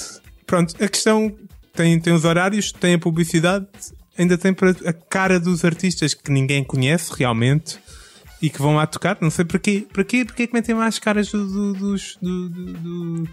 Pronto, 0.45 0.73
a 0.81 0.87
questão 0.87 1.35
tem, 1.73 1.99
tem 1.99 2.13
os 2.13 2.25
horários, 2.25 2.71
tem 2.71 2.93
a 2.95 2.99
publicidade, 2.99 3.65
ainda 4.17 4.37
tem 4.37 4.53
para 4.53 4.71
a 4.85 4.93
cara 4.93 5.39
dos 5.39 5.63
artistas 5.65 6.13
que 6.13 6.31
ninguém 6.31 6.63
conhece 6.63 7.11
realmente 7.17 7.77
e 8.41 8.49
que 8.49 8.61
vão 8.61 8.75
lá 8.75 8.85
tocar. 8.87 9.17
Não 9.21 9.29
sei 9.29 9.45
para 9.45 9.59
quê. 9.59 9.85
Para 9.91 10.03
quê? 10.03 10.23
Porque 10.25 10.43
é 10.43 10.47
que 10.47 10.53
metem 10.53 10.75
lá 10.75 10.85
as 10.85 10.99
caras 10.99 11.29
do- 11.31 11.45
do- 11.45 11.73
dos, 11.73 12.17
do- 12.21 12.49
do- 12.49 12.73
do- 12.73 13.29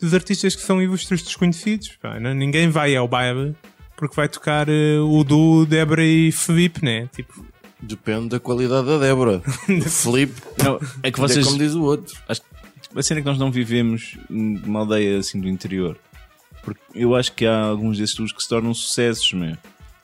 dos 0.00 0.14
artistas 0.14 0.54
que 0.56 0.62
são 0.62 0.80
ilustres 0.82 1.22
desconhecidos? 1.22 1.90
Pá, 2.00 2.18
não- 2.20 2.34
ninguém 2.34 2.68
vai 2.70 2.94
ao 2.96 3.08
baile 3.08 3.54
porque 3.96 4.14
vai 4.14 4.28
tocar 4.28 4.68
eh, 4.68 4.98
o 5.00 5.24
duo 5.24 5.66
Débora 5.66 6.04
e 6.04 6.30
Felipe, 6.30 6.84
né? 6.84 7.08
Tipo, 7.14 7.44
Depende 7.80 8.28
da 8.30 8.40
qualidade 8.40 8.86
da 8.88 8.98
Débora. 8.98 9.40
Felipe, 9.88 10.40
Não, 10.64 10.80
é 11.02 11.10
que 11.12 11.20
é 11.20 11.22
vocês. 11.22 11.46
como 11.46 11.58
diz 11.58 11.74
o 11.74 11.82
outro. 11.82 12.16
Acho 12.28 12.40
que 12.40 12.46
a 12.98 13.02
cena 13.02 13.20
é 13.20 13.22
que 13.22 13.28
nós 13.28 13.38
não 13.38 13.50
vivemos 13.52 14.16
numa 14.28 14.80
aldeia 14.80 15.18
assim 15.18 15.40
do 15.40 15.48
interior. 15.48 15.96
Porque 16.74 16.80
eu 16.94 17.14
acho 17.14 17.32
que 17.32 17.46
há 17.46 17.60
alguns 17.60 17.98
desses 17.98 18.14
tours 18.14 18.32
que 18.32 18.42
se 18.42 18.48
tornam 18.48 18.72
sucessos, 18.74 19.32
meu. 19.32 19.56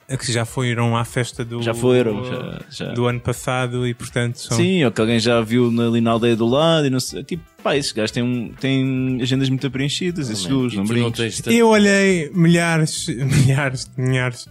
é 0.07 0.17
que 0.19 0.31
já 0.31 0.45
foram 0.45 0.95
à 0.97 1.05
festa 1.05 1.43
do, 1.45 1.63
Já 1.63 1.73
foram, 1.73 2.23
já. 2.25 2.61
já. 2.87 2.93
do 2.93 3.07
ano 3.07 3.19
passado 3.21 3.87
e 3.87 3.95
portanto 3.95 4.37
são. 4.39 4.57
Sim, 4.57 4.85
ou 4.85 4.93
que 4.93 5.01
alguém 5.01 5.19
já 5.19 5.41
viu 5.41 5.71
na- 5.71 5.87
ali 5.87 6.01
na 6.03 6.11
aldeia 6.11 6.37
do 6.37 6.47
lado 6.47 6.87
e 6.87 6.91
não 6.91 7.01
sei. 7.01 7.25
Tipo, 7.25 7.43
pá, 7.63 7.75
esses 7.77 7.91
gajos 7.93 8.11
têm, 8.11 8.55
têm 8.61 9.19
agendas 9.23 9.49
muito 9.49 9.71
preenchidas, 9.71 10.29
esses 10.29 10.45
tours, 10.45 10.75
E 10.75 10.77
não 10.77 11.11
tens 11.11 11.37
tanto- 11.41 11.51
Eu 11.55 11.69
olhei 11.69 12.31
milhares, 12.35 13.07
milhares, 13.09 13.91
milhares 13.97 14.47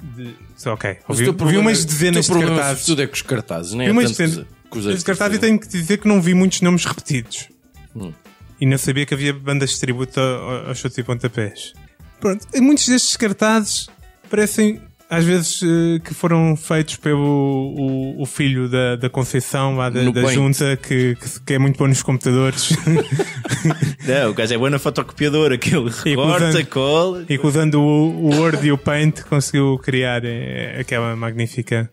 de. 0.00 0.34
Ok, 0.66 0.96
ouvi, 1.08 1.28
ouvi 1.28 1.56
umas 1.58 1.84
dezenas 1.84 2.28
o 2.28 2.32
teu 2.32 2.40
de 2.42 2.46
cartazes. 2.46 2.86
tudo 2.86 3.02
é 3.02 3.06
com 3.08 3.14
os 3.14 3.22
cartazes, 3.22 3.72
não 3.72 3.82
é? 3.82 3.86
Vi 3.86 3.90
umas 3.92 4.10
dezenas 4.12 4.46
com 4.68 4.78
os 4.78 4.84
de 4.84 5.04
cartazes 5.04 5.20
e 5.20 5.24
artistas. 5.24 5.40
tenho 5.40 5.58
que 5.60 5.66
dizer 5.68 5.96
que 5.98 6.06
não 6.06 6.22
vi 6.22 6.32
muitos 6.32 6.60
nomes 6.60 6.84
repetidos. 6.84 7.48
Hum. 7.96 8.12
E 8.60 8.66
não 8.66 8.76
sabia 8.78 9.06
que 9.06 9.14
havia 9.14 9.32
bandas 9.32 9.70
de 9.70 9.80
tributo 9.80 10.20
a- 10.20 10.68
aos 10.68 10.78
chutes 10.78 10.98
e 10.98 11.02
pontapés. 11.02 11.72
Pronto, 12.20 12.46
e 12.54 12.60
muitos 12.60 12.86
destes 12.86 13.16
cartazes 13.16 13.88
parecem 14.28 14.80
às 15.08 15.24
vezes 15.24 15.60
eh, 15.64 15.98
que 16.04 16.14
foram 16.14 16.54
feitos 16.54 16.94
pelo 16.96 17.74
o, 17.76 18.22
o 18.22 18.26
filho 18.26 18.68
da, 18.68 18.94
da 18.94 19.10
Conceição 19.10 19.74
lá 19.74 19.90
da, 19.90 20.08
da 20.08 20.26
junta 20.32 20.76
que, 20.76 21.16
que, 21.16 21.40
que 21.40 21.54
é 21.54 21.58
muito 21.58 21.76
bom 21.78 21.88
nos 21.88 22.00
computadores 22.00 22.68
Não, 24.06 24.30
o 24.30 24.34
gajo 24.34 24.54
é 24.54 24.58
bom 24.58 24.68
na 24.70 24.78
fotocopiadora, 24.78 25.54
aquele 25.56 25.88
E 26.04 26.10
recorta, 26.10 26.48
usando- 26.50 26.66
cola. 26.66 27.24
e 27.28 27.38
que 27.38 27.46
usando 27.46 27.80
o, 27.80 28.26
o 28.26 28.36
Word 28.36 28.64
e 28.66 28.70
o 28.72 28.78
Paint 28.78 29.22
conseguiu 29.22 29.78
criar 29.78 30.24
eh, 30.24 30.76
aquela 30.80 31.16
magnífica 31.16 31.90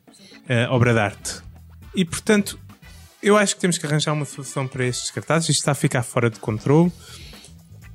eh, 0.48 0.68
obra 0.70 0.94
de 0.94 1.00
arte. 1.00 1.34
E 1.96 2.06
portanto, 2.06 2.60
eu 3.28 3.38
acho 3.38 3.56
que 3.56 3.62
temos 3.62 3.78
que 3.78 3.86
arranjar 3.86 4.14
uma 4.14 4.26
solução 4.26 4.68
para 4.68 4.86
estes 4.86 5.12
cartazes. 5.12 5.50
Isto 5.50 5.60
está 5.60 5.72
a 5.72 5.76
ficar 5.76 6.04
fora 6.04 6.30
de 6.30 6.40
controle. 6.40 6.92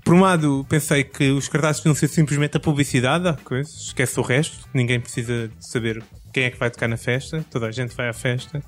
Por 0.05 0.14
um 0.14 0.21
lado, 0.21 0.66
pensei 0.68 1.05
que 1.05 1.31
os 1.31 1.49
cartazes 1.49 1.81
podiam 1.81 1.95
ser 1.95 2.09
simplesmente 2.09 2.57
a 2.57 2.61
publicidade, 2.61 3.29
a 3.29 3.35
coisa, 3.35 3.71
esquece 3.71 4.18
o 4.18 4.23
resto, 4.23 4.68
ninguém 4.75 4.99
precisa 5.01 5.49
de 5.49 5.55
saber 5.71 6.03
quem 6.33 6.45
é 6.45 6.51
que 6.51 6.59
vai 6.59 6.71
tocar 6.71 6.88
na 6.88 6.97
festa, 6.97 7.45
toda 7.51 7.66
a 7.66 7.71
gente 7.71 7.95
vai 7.95 8.09
à 8.09 8.12
festa. 8.12 8.61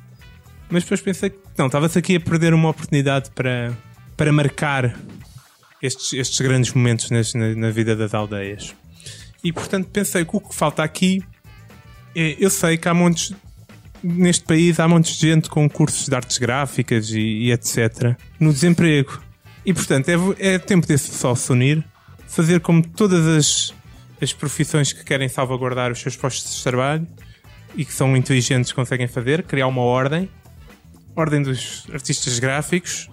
Mas 0.71 0.85
depois 0.85 1.01
pensei 1.01 1.31
que 1.31 1.39
não, 1.59 1.67
estava-se 1.67 1.99
aqui 1.99 2.17
a 2.17 2.21
perder 2.21 2.55
uma 2.55 2.69
oportunidade 2.69 3.31
para, 3.33 3.77
para 4.17 4.33
marcar 4.33 4.97
estes, 5.83 6.13
estes 6.13 6.41
grandes 6.41 6.73
momentos 6.73 7.11
nas- 7.11 7.35
na, 7.35 7.55
na 7.55 7.71
vida 7.71 7.97
das 7.97 8.15
aldeias. 8.15 8.75
E 9.43 9.53
portanto 9.53 9.89
pensei 9.91 10.25
que 10.25 10.37
o 10.37 10.41
que 10.41 10.55
falta 10.55 10.83
aqui 10.85 11.23
é, 12.15 12.37
eu 12.39 12.49
sei 12.49 12.77
que 12.79 12.89
há 12.89 12.95
montes 12.95 13.35
neste 14.05 14.45
país 14.45 14.79
há 14.79 14.87
montes 14.87 15.17
de 15.17 15.29
gente 15.31 15.49
com 15.49 15.69
cursos 15.69 16.09
de 16.09 16.15
artes 16.15 16.37
gráficas 16.37 17.11
e, 17.11 17.21
e 17.21 17.53
etc. 17.53 18.17
no 18.39 18.53
desemprego. 18.53 19.19
E 19.65 19.73
portanto 19.73 20.09
é, 20.11 20.55
é 20.55 20.59
tempo 20.59 20.87
desse 20.87 21.11
pessoal 21.11 21.35
se 21.35 21.51
unir, 21.51 21.83
fazer 22.29 22.61
como 22.61 22.87
todas 22.87 23.27
as, 23.27 23.75
as 24.21 24.33
profissões 24.33 24.93
que 24.93 25.03
querem 25.03 25.29
salvaguardar 25.29 25.91
os 25.91 25.99
seus 25.99 26.15
postos 26.17 26.57
de 26.57 26.63
trabalho 26.63 27.09
e 27.75 27.85
que 27.85 27.93
são 27.93 28.15
inteligentes 28.15 28.73
conseguem 28.73 29.09
fazer, 29.09 29.43
criar 29.43 29.67
uma 29.67 29.83
ordem, 29.83 30.29
ordem 31.17 31.43
dos 31.43 31.87
artistas 31.93 32.39
gráficos, 32.39 33.09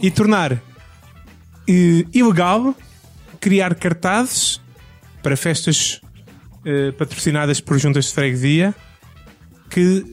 e 0.00 0.10
tornar 0.10 0.52
eh, 0.52 2.04
ilegal 2.12 2.74
criar 3.40 3.74
cartazes 3.74 4.60
para 5.22 5.36
festas 5.36 6.00
eh, 6.64 6.92
patrocinadas 6.92 7.60
por 7.60 7.78
juntas 7.78 8.06
de 8.06 8.14
freguesia 8.14 8.74
que 9.70 10.04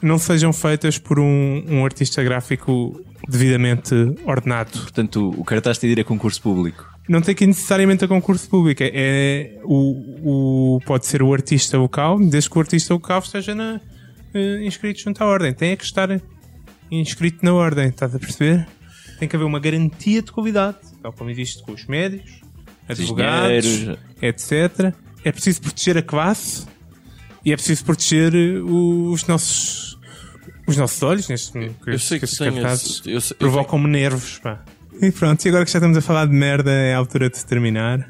não 0.00 0.18
sejam 0.18 0.52
feitas 0.52 0.98
por 0.98 1.20
um, 1.20 1.64
um 1.68 1.84
artista 1.84 2.22
gráfico 2.22 3.00
devidamente 3.28 3.94
ordenado. 4.24 4.72
Portanto, 4.72 5.30
o, 5.38 5.44
cartaz 5.44 5.78
tem 5.78 5.88
de 5.94 6.00
ir 6.00 6.02
a 6.02 6.04
concurso 6.04 6.42
público. 6.42 6.90
Não 7.08 7.20
tem 7.20 7.34
que 7.34 7.44
ir 7.44 7.46
necessariamente 7.46 8.04
a 8.04 8.08
concurso 8.08 8.48
público. 8.48 8.82
É, 8.82 8.90
é 8.92 9.60
o, 9.64 10.76
o, 10.76 10.80
pode 10.84 11.06
ser 11.06 11.22
o 11.22 11.32
artista 11.32 11.78
local, 11.78 12.18
desde 12.18 12.50
que 12.50 12.56
o 12.56 12.60
artista 12.60 12.94
local 12.94 13.20
esteja 13.20 13.54
na, 13.54 13.80
eh, 14.34 14.64
inscrito 14.64 15.00
junto 15.00 15.22
à 15.22 15.26
ordem. 15.26 15.52
Tem 15.52 15.70
é 15.70 15.76
que 15.76 15.84
estar 15.84 16.08
inscrito 16.90 17.44
na 17.44 17.52
ordem, 17.52 17.88
estás 17.88 18.14
a 18.14 18.18
perceber? 18.18 18.66
Tem 19.18 19.28
que 19.28 19.36
haver 19.36 19.44
uma 19.44 19.60
garantia 19.60 20.22
de 20.22 20.32
qualidade, 20.32 20.78
tal 21.00 21.12
como 21.12 21.30
existe 21.30 21.62
com 21.62 21.72
os 21.72 21.86
médicos, 21.86 22.40
advogados, 22.88 23.66
Engenheiros. 23.66 23.98
etc. 24.20 24.94
É 25.24 25.32
preciso 25.32 25.60
proteger 25.62 25.96
a 25.98 26.02
classe 26.02 26.66
e 27.44 27.52
é 27.52 27.56
preciso 27.56 27.84
proteger 27.84 28.34
eh, 28.34 28.60
os 28.60 29.26
nossos 29.26 29.98
os 30.66 30.76
nossos 30.76 31.02
olhos 31.02 31.28
neste 31.28 31.56
Eu 31.86 31.98
sei 31.98 32.18
que 32.20 32.26
cartazes 32.54 33.00
esse- 33.00 33.08
eu 33.10 33.18
eu 33.18 33.36
provocam-me 33.36 33.88
nervos, 33.88 34.38
pá. 34.38 34.62
E 35.00 35.10
pronto, 35.10 35.44
e 35.44 35.48
agora 35.48 35.64
que 35.64 35.70
já 35.72 35.78
estamos 35.78 35.96
a 35.96 36.00
falar 36.00 36.26
de 36.26 36.32
merda, 36.34 36.70
é 36.70 36.94
a 36.94 36.98
altura 36.98 37.28
de 37.28 37.44
terminar. 37.44 38.08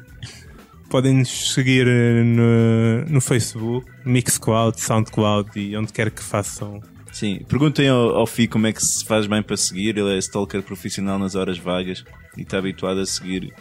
Podem 0.89 1.15
nos 1.15 1.53
seguir 1.53 1.87
eh, 1.87 2.23
no, 2.23 3.05
no 3.09 3.21
Facebook, 3.21 3.89
Mixcloud, 4.05 4.79
Soundcloud 4.79 5.49
e 5.59 5.75
onde 5.75 5.91
quer 5.91 6.11
que 6.11 6.21
façam. 6.21 6.81
Sim, 7.11 7.39
perguntem 7.47 7.87
ao, 7.89 8.15
ao 8.15 8.27
Fi 8.27 8.47
como 8.47 8.67
é 8.67 8.73
que 8.73 8.83
se 8.83 9.03
faz 9.05 9.25
bem 9.25 9.41
para 9.41 9.57
seguir. 9.57 9.97
Ele 9.97 10.15
é 10.15 10.17
stalker 10.19 10.61
profissional 10.61 11.17
nas 11.17 11.33
horas 11.35 11.57
vagas 11.57 12.03
e 12.37 12.41
está 12.41 12.59
habituado 12.59 12.99
a 12.99 13.05
seguir 13.05 13.51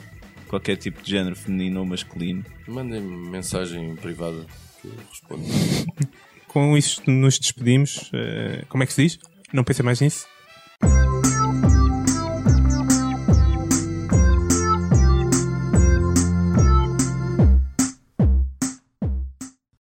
qualquer 0.53 0.77
tipo 0.77 1.03
de 1.03 1.11
género 1.11 1.35
feminino 1.35 1.81
ou 1.81 1.87
masculino. 1.87 2.45
Mandem-me 2.69 3.31
mensagem 3.31 3.97
privada 3.97 4.45
que 4.83 4.89
eu 4.89 4.93
respondo. 5.09 5.43
Com 6.47 6.77
isto 6.77 7.11
nos 7.11 7.39
despedimos. 7.39 8.11
eh, 8.13 8.63
como 8.69 8.83
é 8.83 8.87
que 8.87 8.93
se 8.93 9.03
diz? 9.03 9.19
Não 9.51 9.65
pensei 9.65 9.83
mais 9.83 10.03
nisso. 10.03 10.27